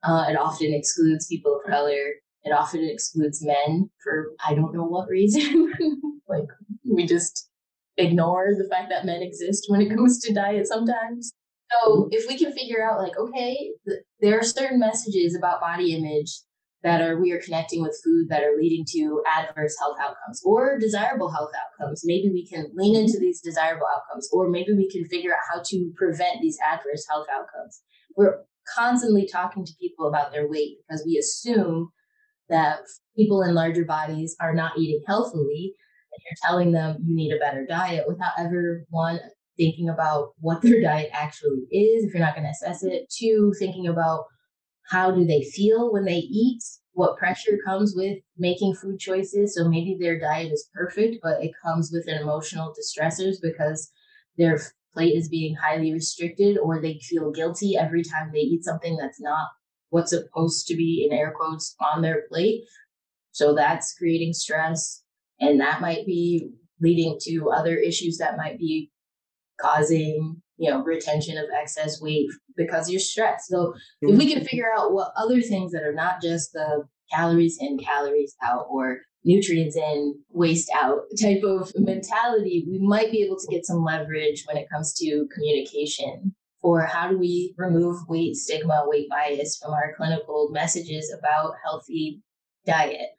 Uh, 0.04 0.26
it 0.30 0.36
often 0.36 0.74
excludes 0.74 1.28
people 1.28 1.56
of 1.56 1.72
color, 1.72 2.14
it 2.48 2.54
often 2.54 2.84
excludes 2.84 3.46
men 3.46 3.90
for 4.04 4.32
I 4.46 4.54
don't 4.54 4.74
know 4.74 4.86
what 4.86 5.10
reason. 5.10 5.72
like 6.28 6.48
we 6.90 7.06
just 7.06 7.50
ignore 7.98 8.50
the 8.58 8.68
fact 8.70 8.90
that 8.90 9.06
men 9.06 9.22
exist 9.22 9.66
when 9.68 9.82
it 9.82 9.90
comes 9.90 10.20
to 10.20 10.34
diet 10.34 10.68
sometimes. 10.68 11.34
So 11.72 12.08
if 12.12 12.28
we 12.28 12.38
can 12.38 12.54
figure 12.54 12.84
out 12.84 13.00
like, 13.00 13.18
okay, 13.18 13.72
th- 13.88 14.00
there 14.22 14.40
are 14.40 14.44
certain 14.44 14.80
messages 14.80 15.36
about 15.36 15.60
body 15.60 15.96
image 15.96 16.32
that 16.84 17.02
are 17.02 17.20
we 17.20 17.32
are 17.32 17.42
connecting 17.42 17.82
with 17.82 18.00
food 18.04 18.30
that 18.30 18.44
are 18.44 18.56
leading 18.58 18.86
to 18.94 19.22
adverse 19.28 19.76
health 19.80 19.98
outcomes 20.00 20.42
or 20.46 20.78
desirable 20.80 21.32
health 21.32 21.52
outcomes. 21.60 22.04
Maybe 22.06 22.30
we 22.30 22.48
can 22.48 22.72
lean 22.76 22.96
into 22.96 23.18
these 23.20 23.42
desirable 23.42 23.88
outcomes, 23.94 24.30
or 24.32 24.50
maybe 24.50 24.74
we 24.74 24.90
can 24.90 25.06
figure 25.06 25.34
out 25.34 25.40
how 25.52 25.62
to 25.66 25.92
prevent 25.98 26.42
these 26.42 26.58
adverse 26.66 27.06
health 27.10 27.28
outcomes. 27.34 27.82
We're 28.16 28.44
constantly 28.76 29.28
talking 29.28 29.66
to 29.66 29.74
people 29.82 30.08
about 30.08 30.32
their 30.32 30.48
weight 30.48 30.78
because 30.88 31.04
we 31.06 31.18
assume 31.18 31.90
that 32.50 32.80
people 33.16 33.42
in 33.44 33.54
larger 33.54 33.86
bodies 33.86 34.36
are 34.40 34.54
not 34.54 34.78
eating 34.78 35.02
healthily 35.08 35.74
and 36.12 36.22
you're 36.24 36.50
telling 36.50 36.72
them 36.72 36.98
you 37.06 37.16
need 37.16 37.34
a 37.34 37.40
better 37.40 37.66
diet 37.66 38.06
without 38.08 38.34
ever 38.40 38.86
one 38.90 39.20
thinking 39.58 39.90
about 39.90 40.34
what 40.40 40.62
their 40.62 40.82
diet 40.84 41.10
actually 41.14 41.62
is 41.72 42.04
if 42.04 42.14
you're 42.14 42.24
not 42.24 42.36
going 42.36 42.46
to 42.46 42.52
assess 42.52 42.84
it. 42.84 43.12
Two 43.16 43.54
thinking 43.60 43.88
about 43.88 44.26
how 44.90 45.12
do 45.12 45.26
they 45.26 45.44
feel 45.44 45.92
when 45.92 46.06
they 46.06 46.18
eat 46.18 46.62
what 46.94 47.18
pressure 47.18 47.58
comes 47.66 47.94
with 47.96 48.18
making 48.38 48.74
food 48.74 49.00
choices. 49.00 49.56
So 49.56 49.68
maybe 49.70 49.98
their 50.00 50.20
diet 50.20 50.52
is 50.52 50.70
perfect 50.74 51.18
but 51.22 51.44
it 51.44 51.52
comes 51.64 51.92
with 51.92 52.08
an 52.08 52.22
emotional 52.22 52.74
distressors 52.74 53.36
because 53.42 53.92
their 54.38 54.60
plate 54.94 55.16
is 55.16 55.30
being 55.30 55.56
highly 55.56 55.94
restricted 55.94 56.58
or 56.58 56.82
they 56.82 57.00
feel 57.04 57.32
guilty 57.32 57.76
every 57.78 58.04
time 58.04 58.32
they 58.32 58.40
eat 58.40 58.64
something 58.64 58.98
that's 58.98 59.22
not 59.22 59.48
what's 59.90 60.12
supposed 60.12 60.68
to 60.68 60.76
be 60.76 61.08
in 61.10 61.18
air 61.18 61.34
quotes 61.36 61.76
on 61.94 62.02
their 62.02 62.24
plate. 62.30 62.64
So 63.32 63.54
that's 63.54 63.94
creating 63.94 64.34
stress. 64.34 65.04
And 65.40 65.60
that 65.60 65.82
might 65.82 66.06
be 66.06 66.50
leading 66.82 67.18
to 67.24 67.52
other 67.52 67.76
issues 67.76 68.18
that 68.18 68.38
might 68.38 68.58
be 68.58 68.92
causing, 69.62 70.42
you 70.58 70.70
know, 70.70 70.84
retention 70.84 71.38
of 71.38 71.46
excess 71.60 72.02
weight 72.02 72.28
because 72.56 72.90
you're 72.90 73.00
stressed. 73.00 73.48
So 73.48 73.74
if 74.02 74.18
we 74.18 74.28
can 74.28 74.40
mm-hmm. 74.40 74.46
figure 74.46 74.72
out 74.76 74.94
what 74.94 75.12
other 75.16 75.42
things 75.42 75.72
that 75.72 75.84
are 75.84 75.94
not 75.94 76.22
just 76.22 76.54
the 76.54 76.88
calories 77.12 77.58
in, 77.60 77.78
calories 77.78 78.36
out, 78.44 78.66
or 78.70 79.00
nutrients 79.24 79.76
in, 79.76 80.16
waste 80.30 80.70
out 80.74 81.02
type 81.22 81.44
of 81.44 81.72
mentality, 81.76 82.66
we 82.68 82.80
might 82.80 83.12
be 83.12 83.22
able 83.24 83.38
to 83.38 83.48
get 83.48 83.66
some 83.66 83.84
leverage 83.84 84.44
when 84.46 84.58
it 84.58 84.70
comes 84.70 84.94
to 84.94 85.28
communication 85.34 86.34
or 86.68 86.82
how 86.82 87.08
do 87.08 87.18
we 87.18 87.54
remove 87.58 87.96
weight 88.10 88.36
stigma, 88.36 88.84
weight 88.88 89.08
bias 89.10 89.58
from 89.58 89.72
our 89.72 89.94
clinical 89.96 90.50
messages 90.52 91.16
about 91.18 91.54
healthy 91.64 92.22
diet, 92.66 93.12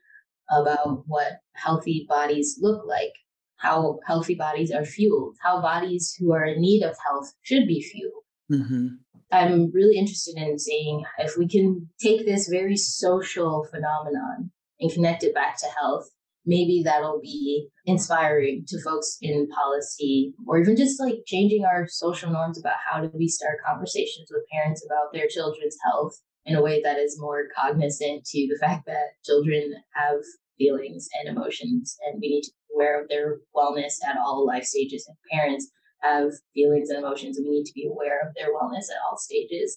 about 0.50 1.04
what 1.06 1.38
healthy 1.54 2.04
bodies 2.06 2.58
look 2.60 2.84
like, 2.86 3.14
how 3.56 4.00
healthy 4.06 4.34
bodies 4.34 4.70
are 4.70 4.84
fueled, 4.84 5.34
how 5.40 5.62
bodies 5.62 6.14
who 6.18 6.30
are 6.30 6.44
in 6.44 6.60
need 6.60 6.82
of 6.82 6.94
health 7.06 7.32
should 7.40 7.66
be 7.66 7.80
fueled. 7.80 8.22
Mm-hmm. 8.52 8.86
I'm 9.32 9.70
really 9.72 9.96
interested 9.96 10.36
in 10.36 10.58
seeing 10.58 11.02
if 11.18 11.38
we 11.38 11.48
can 11.48 11.88
take 11.98 12.26
this 12.26 12.48
very 12.48 12.76
social 12.76 13.66
phenomenon 13.70 14.50
and 14.78 14.92
connect 14.92 15.24
it 15.24 15.34
back 15.34 15.58
to 15.60 15.66
health. 15.80 16.10
Maybe 16.48 16.80
that'll 16.82 17.20
be 17.20 17.68
inspiring 17.84 18.64
to 18.68 18.80
folks 18.80 19.18
in 19.20 19.48
policy 19.48 20.32
or 20.46 20.58
even 20.58 20.76
just 20.76 20.98
like 20.98 21.16
changing 21.26 21.66
our 21.66 21.86
social 21.86 22.30
norms 22.30 22.58
about 22.58 22.76
how 22.90 23.02
do 23.02 23.10
we 23.12 23.28
start 23.28 23.58
conversations 23.64 24.30
with 24.30 24.48
parents 24.50 24.82
about 24.84 25.12
their 25.12 25.28
children's 25.28 25.76
health 25.84 26.14
in 26.46 26.56
a 26.56 26.62
way 26.62 26.80
that 26.82 26.98
is 26.98 27.20
more 27.20 27.44
cognizant 27.54 28.24
to 28.24 28.48
the 28.48 28.58
fact 28.58 28.86
that 28.86 29.22
children 29.26 29.74
have 29.92 30.20
feelings 30.56 31.06
and 31.20 31.28
emotions 31.28 31.98
and 32.06 32.18
we 32.18 32.30
need 32.30 32.42
to 32.42 32.50
be 32.50 32.74
aware 32.74 33.02
of 33.02 33.10
their 33.10 33.40
wellness 33.54 33.96
at 34.08 34.16
all 34.16 34.46
life 34.46 34.64
stages. 34.64 35.06
And 35.06 35.18
parents 35.30 35.70
have 36.00 36.30
feelings 36.54 36.88
and 36.88 36.98
emotions 36.98 37.36
and 37.36 37.46
we 37.46 37.58
need 37.58 37.66
to 37.66 37.74
be 37.74 37.86
aware 37.86 38.20
of 38.26 38.34
their 38.34 38.54
wellness 38.54 38.88
at 38.90 39.02
all 39.06 39.18
stages. 39.18 39.76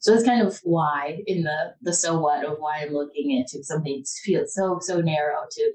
So 0.00 0.12
that's 0.12 0.24
kind 0.24 0.44
of 0.44 0.58
why 0.64 1.20
in 1.26 1.44
the 1.44 1.74
the 1.82 1.92
so 1.92 2.18
what 2.18 2.44
of 2.44 2.56
why 2.58 2.78
i'm 2.80 2.94
looking 2.94 3.32
into 3.32 3.62
something 3.62 4.02
feels 4.24 4.54
so 4.54 4.78
so 4.80 5.02
narrow 5.02 5.42
to 5.50 5.72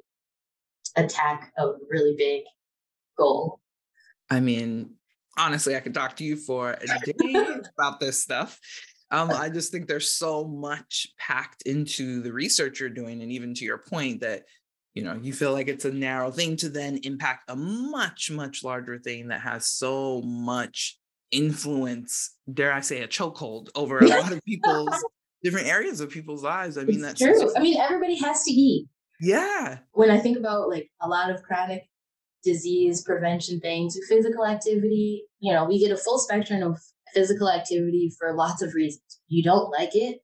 attack 0.96 1.52
a 1.58 1.72
really 1.90 2.16
big 2.18 2.44
goal. 3.18 3.60
I 4.30 4.40
mean 4.40 4.92
honestly 5.38 5.76
i 5.76 5.82
could 5.82 5.94
talk 5.94 6.16
to 6.16 6.24
you 6.24 6.38
for 6.38 6.72
a 6.72 6.88
day 7.06 7.36
about 7.78 8.00
this 8.00 8.22
stuff. 8.22 8.60
Um, 9.12 9.30
i 9.32 9.50
just 9.50 9.72
think 9.72 9.88
there's 9.88 10.10
so 10.10 10.46
much 10.46 11.08
packed 11.20 11.62
into 11.64 12.22
the 12.22 12.34
research 12.34 12.80
you're 12.80 12.90
doing 12.90 13.22
and 13.22 13.32
even 13.32 13.54
to 13.54 13.66
your 13.66 13.78
point 13.78 14.22
that 14.22 14.44
you 14.94 15.04
know 15.04 15.20
you 15.22 15.32
feel 15.32 15.54
like 15.54 15.68
it's 15.68 15.86
a 15.86 15.92
narrow 15.92 16.32
thing 16.32 16.56
to 16.58 16.70
then 16.70 17.00
impact 17.04 17.50
a 17.50 17.56
much 17.56 18.32
much 18.32 18.64
larger 18.64 18.98
thing 18.98 19.28
that 19.28 19.42
has 19.42 19.68
so 19.68 20.22
much 20.24 20.98
influence 21.32 22.36
dare 22.52 22.74
i 22.74 22.80
say 22.80 23.04
a 23.04 23.08
chokehold 23.08 23.68
over 23.76 24.00
a 24.00 24.08
lot 24.08 24.32
of 24.32 24.44
people's 24.44 25.04
different 25.46 25.68
areas 25.68 26.02
of 26.02 26.10
people's 26.10 26.44
lives. 26.44 26.76
I 26.76 26.86
mean 26.86 27.04
it's 27.04 27.20
that's 27.20 27.40
true. 27.40 27.54
i 27.56 27.60
mean 27.62 27.78
everybody 27.78 28.16
has 28.16 28.44
to 28.44 28.52
eat 28.52 28.88
yeah 29.20 29.80
when 29.94 30.12
i 30.12 30.18
think 30.18 30.38
about 30.38 30.70
like 30.70 30.90
a 31.02 31.08
lot 31.08 31.30
of 31.30 31.42
chronic 31.44 31.84
disease 32.44 33.02
prevention 33.02 33.60
things 33.60 33.98
physical 34.08 34.46
activity 34.46 35.24
you 35.40 35.54
know 35.54 35.66
we 35.66 35.80
get 35.80 35.92
a 35.92 35.98
full 35.98 36.20
spectrum 36.20 36.62
of 36.64 36.80
physical 37.14 37.50
activity 37.50 38.12
for 38.20 38.34
lots 38.34 38.62
of 38.62 38.74
reasons 38.74 39.20
you 39.28 39.42
don't 39.42 39.72
like 39.72 39.96
it 39.96 40.20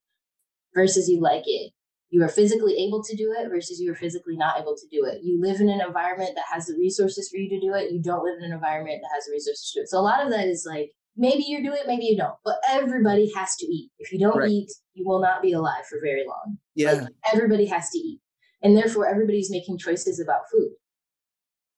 versus 0.76 1.10
you 1.10 1.20
like 1.20 1.44
it 1.46 1.72
you 2.12 2.22
are 2.24 2.30
physically 2.30 2.76
able 2.76 3.02
to 3.02 3.16
do 3.16 3.34
it 3.38 3.48
versus 3.50 3.80
you 3.80 3.92
are 3.92 3.96
physically 3.96 4.36
not 4.36 4.60
able 4.60 4.76
to 4.76 4.86
do 4.92 5.06
it. 5.06 5.24
You 5.24 5.42
live 5.42 5.62
in 5.62 5.70
an 5.70 5.80
environment 5.80 6.32
that 6.36 6.44
has 6.52 6.66
the 6.66 6.76
resources 6.78 7.30
for 7.30 7.38
you 7.38 7.50
to 7.50 7.60
do 7.66 7.74
it. 7.74 7.92
You 7.92 8.02
don't 8.02 8.24
live 8.24 8.36
in 8.38 8.44
an 8.44 8.52
environment 8.52 9.00
that 9.02 9.16
has 9.16 9.26
the 9.26 9.32
resources 9.32 9.72
to 9.72 9.80
do 9.80 9.84
it. 9.84 9.90
So 9.90 9.98
a 9.98 10.02
lot 10.02 10.22
of 10.22 10.30
that 10.32 10.46
is 10.46 10.68
like 10.70 10.92
maybe 11.16 11.44
you 11.48 11.64
do 11.64 11.74
it, 11.74 11.88
maybe 11.88 12.06
you 12.06 12.18
don't. 12.18 12.36
But 12.44 12.58
everybody 12.70 13.32
has 13.34 13.56
to 13.58 13.66
eat. 13.66 13.92
If 13.98 14.12
you 14.12 14.20
don't 14.20 14.38
right. 14.38 14.50
eat, 14.50 14.70
you 14.94 15.06
will 15.08 15.22
not 15.22 15.42
be 15.42 15.54
alive 15.54 15.86
for 15.90 16.00
very 16.04 16.26
long. 16.28 16.58
Yeah. 16.76 16.94
Like, 16.94 17.14
everybody 17.34 17.66
has 17.68 17.90
to 17.92 17.98
eat. 17.98 18.20
And 18.64 18.78
therefore 18.78 19.08
everybody's 19.08 19.52
making 19.52 19.78
choices 19.78 20.20
about 20.20 20.42
food. 20.52 20.72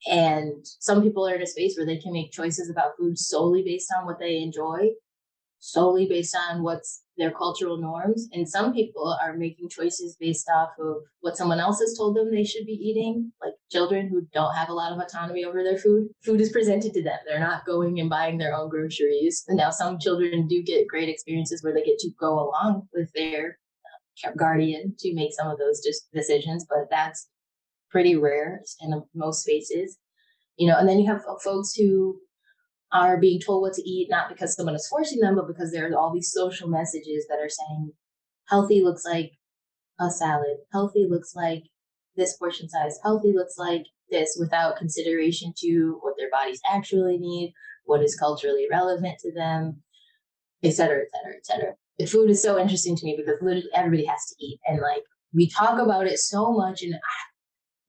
And 0.06 0.65
some 0.80 1.02
people 1.02 1.28
are 1.28 1.36
in 1.36 1.41
a 1.41 1.48
space 1.48 1.78
where 1.78 1.86
they 1.86 1.98
can 1.98 2.12
make 2.12 2.32
choices 2.32 2.69
about 2.69 2.98
food 2.98 3.17
solely 3.17 3.63
based 3.63 3.89
on 3.98 4.06
what 4.06 4.19
they 4.19 4.38
enjoy, 4.38 4.89
solely 5.60 6.08
based 6.08 6.36
on 6.36 6.62
what's 6.62 7.04
their 7.17 7.32
cultural 7.32 7.78
norms. 7.78 8.28
And 8.34 8.48
some 8.50 8.74
people 8.74 9.17
are 9.24 9.38
making 9.38 9.69
choices 9.69 10.17
based 10.19 10.50
off 10.54 10.72
of 10.78 10.98
what 11.22 11.38
someone 11.38 11.60
else 11.60 11.80
has 11.80 11.96
told 11.98 12.17
them 12.17 12.32
they 12.32 12.43
should 12.43 12.65
be 12.65 12.74
eating, 12.74 13.32
like 13.41 13.54
children 13.72 14.10
who 14.10 14.28
don't 14.34 14.56
have 14.56 14.67
a 14.67 14.74
lot 14.74 14.91
of 14.91 15.00
autonomy 15.00 15.46
over 15.46 15.63
their 15.63 15.78
food. 15.78 16.10
Food 16.26 16.41
is 16.41 16.52
presented 16.52 16.93
to 16.93 17.04
them. 17.04 17.19
They're 17.26 17.39
not 17.39 17.65
going 17.65 18.02
and 18.02 18.10
buying 18.10 18.38
their 18.38 18.54
own 18.54 18.69
groceries. 18.69 19.46
And 19.48 19.58
now 19.58 19.69
some 19.69 20.00
children 20.00 20.48
do 20.48 20.62
get 20.63 20.88
great 20.88 21.08
experiences 21.08 21.63
where 21.63 21.74
they 21.74 21.84
get 21.84 22.00
to 22.00 22.10
go 22.19 22.34
along 22.34 22.89
with 22.93 23.10
their 23.13 23.58
guardian 24.38 24.95
to 24.99 25.13
make 25.13 25.34
some 25.34 25.47
of 25.47 25.58
those 25.58 25.82
decisions, 26.13 26.65
but 26.69 26.89
that's 26.89 27.28
pretty 27.89 28.15
rare 28.15 28.62
in 28.82 29.04
most 29.13 29.41
spaces. 29.41 29.97
You 30.58 30.67
know, 30.67 30.78
and 30.78 30.88
then 30.88 30.99
you 30.99 31.12
have 31.12 31.21
folks 31.43 31.73
who 31.73 32.19
are 32.91 33.19
being 33.19 33.39
told 33.39 33.62
what 33.62 33.73
to 33.73 33.89
eat, 33.89 34.08
not 34.10 34.30
because 34.30 34.56
someone 34.56 34.76
is 34.76 34.88
forcing 34.88 35.19
them, 35.19 35.36
but 35.36 35.47
because 35.47 35.71
there 35.71 35.89
are 35.89 35.97
all 35.97 36.13
these 36.13 36.32
social 36.32 36.69
messages 36.69 37.26
that 37.28 37.39
are 37.39 37.49
saying 37.49 37.91
healthy 38.47 38.82
looks 38.84 39.04
like 39.06 39.32
a 39.99 40.12
salad, 40.12 40.58
healthy 40.71 41.08
looks 41.10 41.34
like 41.36 41.63
this 42.15 42.38
portion 42.38 42.69
size, 42.69 42.99
healthy 43.04 43.34
looks 43.34 43.58
like 43.58 43.84
this 44.12 44.38
without 44.39 44.78
consideration 44.78 45.54
to 45.58 45.97
what 46.02 46.13
their 46.17 46.30
bodies 46.30 46.62
actually 46.71 47.17
need, 47.17 47.54
what 47.86 48.04
is 48.04 48.15
culturally 48.15 48.67
relevant 48.69 49.17
to 49.19 49.34
them, 49.34 49.82
et 50.62 50.71
cetera, 50.71 51.02
et 51.02 51.08
cetera, 51.12 51.36
et 51.36 51.45
cetera. 51.45 51.73
The 52.00 52.06
food 52.06 52.30
is 52.30 52.42
so 52.42 52.60
interesting 52.60 52.96
to 52.96 53.06
me 53.06 53.16
because 53.18 53.42
literally 53.42 53.70
everybody 53.74 54.06
has 54.06 54.26
to 54.28 54.36
eat. 54.44 54.60
And 54.68 54.82
like 54.82 55.04
we 55.34 55.50
talk 55.50 55.80
about 55.80 56.08
it 56.08 56.20
so 56.20 56.52
much 56.52 56.82
and 56.82 56.94
ah, 56.96 57.24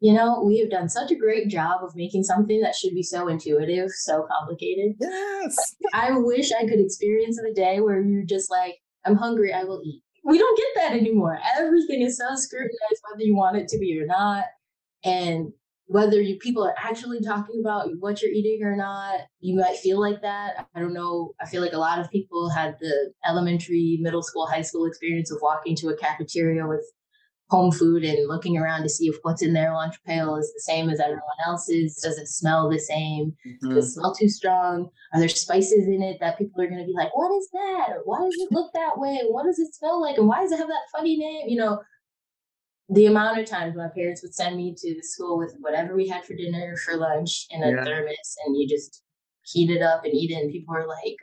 you 0.01 0.13
know, 0.13 0.43
we 0.45 0.59
have 0.59 0.71
done 0.71 0.89
such 0.89 1.11
a 1.11 1.17
great 1.17 1.49
job 1.49 1.83
of 1.83 1.97
making 1.97 2.25
something 2.25 2.61
that 2.61 2.75
should 2.75 2.93
be 2.93 3.03
so 3.03 3.29
intuitive, 3.29 3.91
so 3.91 4.27
complicated. 4.39 4.97
Yes. 5.01 5.57
I 5.95 6.11
wish 6.19 6.53
I 6.53 6.67
could 6.67 6.81
experience 6.81 7.37
the 7.37 7.55
day 7.55 7.81
where 7.81 8.03
you're 8.03 8.27
just 8.27 8.51
like, 8.51 8.75
I'm 9.07 9.17
hungry, 9.17 9.53
I 9.53 9.65
will 9.65 9.81
eat. 9.83 10.03
We 10.23 10.39
don't 10.39 10.59
get 10.59 10.67
that 10.77 10.93
anymore. 10.93 11.39
Everything 11.57 12.03
is 12.03 12.19
so 12.19 12.35
scrutinized, 12.35 13.03
whether 13.11 13.25
you 13.25 13.35
want 13.35 13.57
it 13.57 13.69
to 13.69 13.79
be 13.79 13.99
or 13.99 14.07
not. 14.07 14.45
And 15.05 15.53
whether 15.87 16.21
you 16.21 16.37
people 16.39 16.65
are 16.65 16.75
actually 16.79 17.21
talking 17.21 17.61
about 17.61 17.89
what 17.99 18.23
you're 18.23 18.33
eating 18.33 18.65
or 18.65 18.75
not, 18.75 19.21
you 19.41 19.57
might 19.57 19.77
feel 19.77 20.01
like 20.01 20.23
that. 20.23 20.67
I 20.75 20.81
don't 20.81 20.95
know. 20.95 21.35
I 21.41 21.47
feel 21.47 21.61
like 21.61 21.75
a 21.75 21.79
lot 21.79 21.99
of 21.99 22.11
people 22.11 22.49
had 22.49 22.77
the 22.81 23.13
elementary, 23.27 23.99
middle 24.01 24.23
school, 24.23 24.47
high 24.47 24.63
school 24.63 24.87
experience 24.87 25.31
of 25.31 25.39
walking 25.43 25.77
to 25.77 25.89
a 25.89 25.97
cafeteria 25.97 26.67
with 26.67 26.85
home 27.51 27.71
food 27.71 28.03
and 28.03 28.27
looking 28.27 28.57
around 28.57 28.83
to 28.83 28.89
see 28.89 29.07
if 29.07 29.17
what's 29.23 29.43
in 29.43 29.53
their 29.53 29.75
lunch 29.75 29.97
pail 30.07 30.37
is 30.37 30.51
the 30.55 30.61
same 30.61 30.89
as 30.89 30.99
everyone 30.99 31.21
else's. 31.47 31.97
Does 32.03 32.17
it 32.17 32.29
smell 32.29 32.71
the 32.71 32.79
same? 32.79 33.35
Mm-hmm. 33.47 33.75
Does 33.75 33.87
it 33.87 33.93
smell 33.93 34.15
too 34.15 34.29
strong? 34.29 34.89
Are 35.13 35.21
there 35.21 35.29
spices 35.29 35.87
in 35.87 36.03
it 36.03 36.17
that 36.21 36.39
people 36.39 36.63
are 36.63 36.67
going 36.67 36.81
to 36.81 36.87
be 36.87 36.95
like, 36.95 37.15
what 37.15 37.31
is 37.37 37.49
that? 37.53 37.89
Or 37.91 38.03
why 38.05 38.25
does 38.25 38.35
it 38.39 38.51
look 38.51 38.73
that 38.73 38.99
way? 38.99 39.21
What 39.29 39.45
does 39.45 39.59
it 39.59 39.75
smell 39.75 40.01
like? 40.01 40.17
And 40.17 40.27
why 40.27 40.41
does 40.41 40.53
it 40.53 40.59
have 40.59 40.69
that 40.69 40.91
funny 40.91 41.19
name? 41.19 41.49
You 41.49 41.59
know, 41.59 41.83
the 42.91 43.07
amount 43.07 43.39
of 43.39 43.47
times 43.47 43.77
my 43.77 43.89
parents 43.89 44.23
would 44.23 44.35
send 44.35 44.57
me 44.57 44.75
to 44.77 44.95
the 44.95 45.03
school 45.03 45.39
with 45.39 45.55
whatever 45.61 45.95
we 45.95 46.07
had 46.07 46.25
for 46.25 46.35
dinner 46.35 46.77
for 46.85 46.97
lunch 46.97 47.47
in 47.51 47.63
a 47.63 47.71
yeah. 47.71 47.85
thermos 47.85 48.37
and 48.45 48.57
you 48.57 48.69
just 48.69 49.03
heat 49.43 49.71
it 49.71 49.83
up 49.83 50.05
and 50.05 50.15
eat 50.15 50.31
it 50.31 50.43
and 50.43 50.53
people 50.53 50.75
were 50.75 50.87
like 50.87 51.17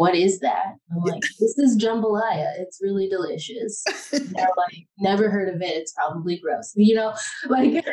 what 0.00 0.14
is 0.14 0.40
that? 0.40 0.76
I'm 0.90 1.02
like, 1.02 1.20
this 1.38 1.58
is 1.58 1.76
jambalaya. 1.76 2.58
It's 2.58 2.78
really 2.80 3.06
delicious. 3.06 3.84
they're 4.10 4.48
like, 4.56 4.86
never 4.98 5.28
heard 5.28 5.54
of 5.54 5.60
it. 5.60 5.76
It's 5.76 5.92
probably 5.92 6.38
gross. 6.38 6.72
You 6.76 6.94
know, 6.94 7.14
like, 7.50 7.84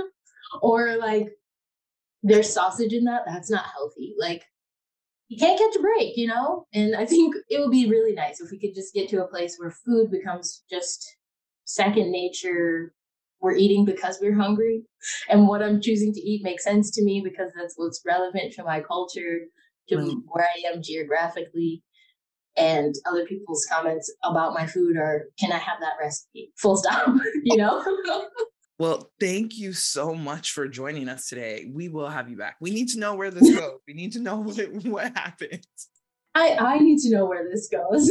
or 0.62 0.96
like, 0.96 1.28
there's 2.24 2.52
sausage 2.52 2.92
in 2.92 3.04
that. 3.04 3.22
That's 3.24 3.52
not 3.52 3.66
healthy. 3.72 4.16
Like, 4.18 4.42
you 5.28 5.38
can't 5.38 5.56
catch 5.56 5.76
a 5.76 5.80
break, 5.80 6.16
you 6.16 6.26
know? 6.26 6.66
And 6.74 6.96
I 6.96 7.06
think 7.06 7.36
it 7.48 7.60
would 7.60 7.70
be 7.70 7.88
really 7.88 8.14
nice 8.14 8.40
if 8.40 8.50
we 8.50 8.58
could 8.58 8.74
just 8.74 8.92
get 8.92 9.08
to 9.10 9.22
a 9.22 9.28
place 9.28 9.54
where 9.56 9.70
food 9.70 10.10
becomes 10.10 10.64
just 10.68 11.06
second 11.64 12.10
nature. 12.10 12.92
We're 13.40 13.56
eating 13.56 13.84
because 13.84 14.18
we're 14.20 14.36
hungry. 14.36 14.84
And 15.28 15.46
what 15.46 15.62
I'm 15.62 15.80
choosing 15.80 16.12
to 16.14 16.20
eat 16.20 16.42
makes 16.42 16.64
sense 16.64 16.90
to 16.92 17.04
me 17.04 17.20
because 17.22 17.50
that's 17.54 17.74
what's 17.76 18.00
relevant 18.06 18.54
to 18.54 18.64
my 18.64 18.80
culture 18.80 19.40
to 19.88 19.98
right. 19.98 20.16
where 20.26 20.46
I 20.46 20.72
am 20.72 20.82
geographically. 20.82 21.82
And 22.56 22.94
other 23.06 23.26
people's 23.26 23.66
comments 23.70 24.12
about 24.22 24.54
my 24.54 24.66
food 24.66 24.96
are, 24.96 25.24
can 25.38 25.52
I 25.52 25.58
have 25.58 25.80
that 25.80 25.94
recipe? 26.00 26.52
Full 26.56 26.76
stop, 26.76 27.14
you 27.44 27.56
know? 27.56 27.84
Well, 28.78 29.10
thank 29.20 29.56
you 29.56 29.72
so 29.72 30.14
much 30.14 30.52
for 30.52 30.66
joining 30.66 31.08
us 31.08 31.28
today. 31.28 31.70
We 31.72 31.88
will 31.88 32.08
have 32.08 32.28
you 32.28 32.36
back. 32.36 32.56
We 32.60 32.70
need 32.70 32.88
to 32.90 32.98
know 32.98 33.14
where 33.14 33.30
this 33.30 33.50
goes. 33.58 33.78
We 33.86 33.94
need 33.94 34.12
to 34.12 34.20
know 34.20 34.36
what, 34.40 34.56
what 34.84 35.16
happens. 35.16 35.66
I, 36.34 36.56
I 36.56 36.78
need 36.78 36.98
to 37.00 37.10
know 37.10 37.26
where 37.26 37.48
this 37.48 37.68
goes. 37.68 38.10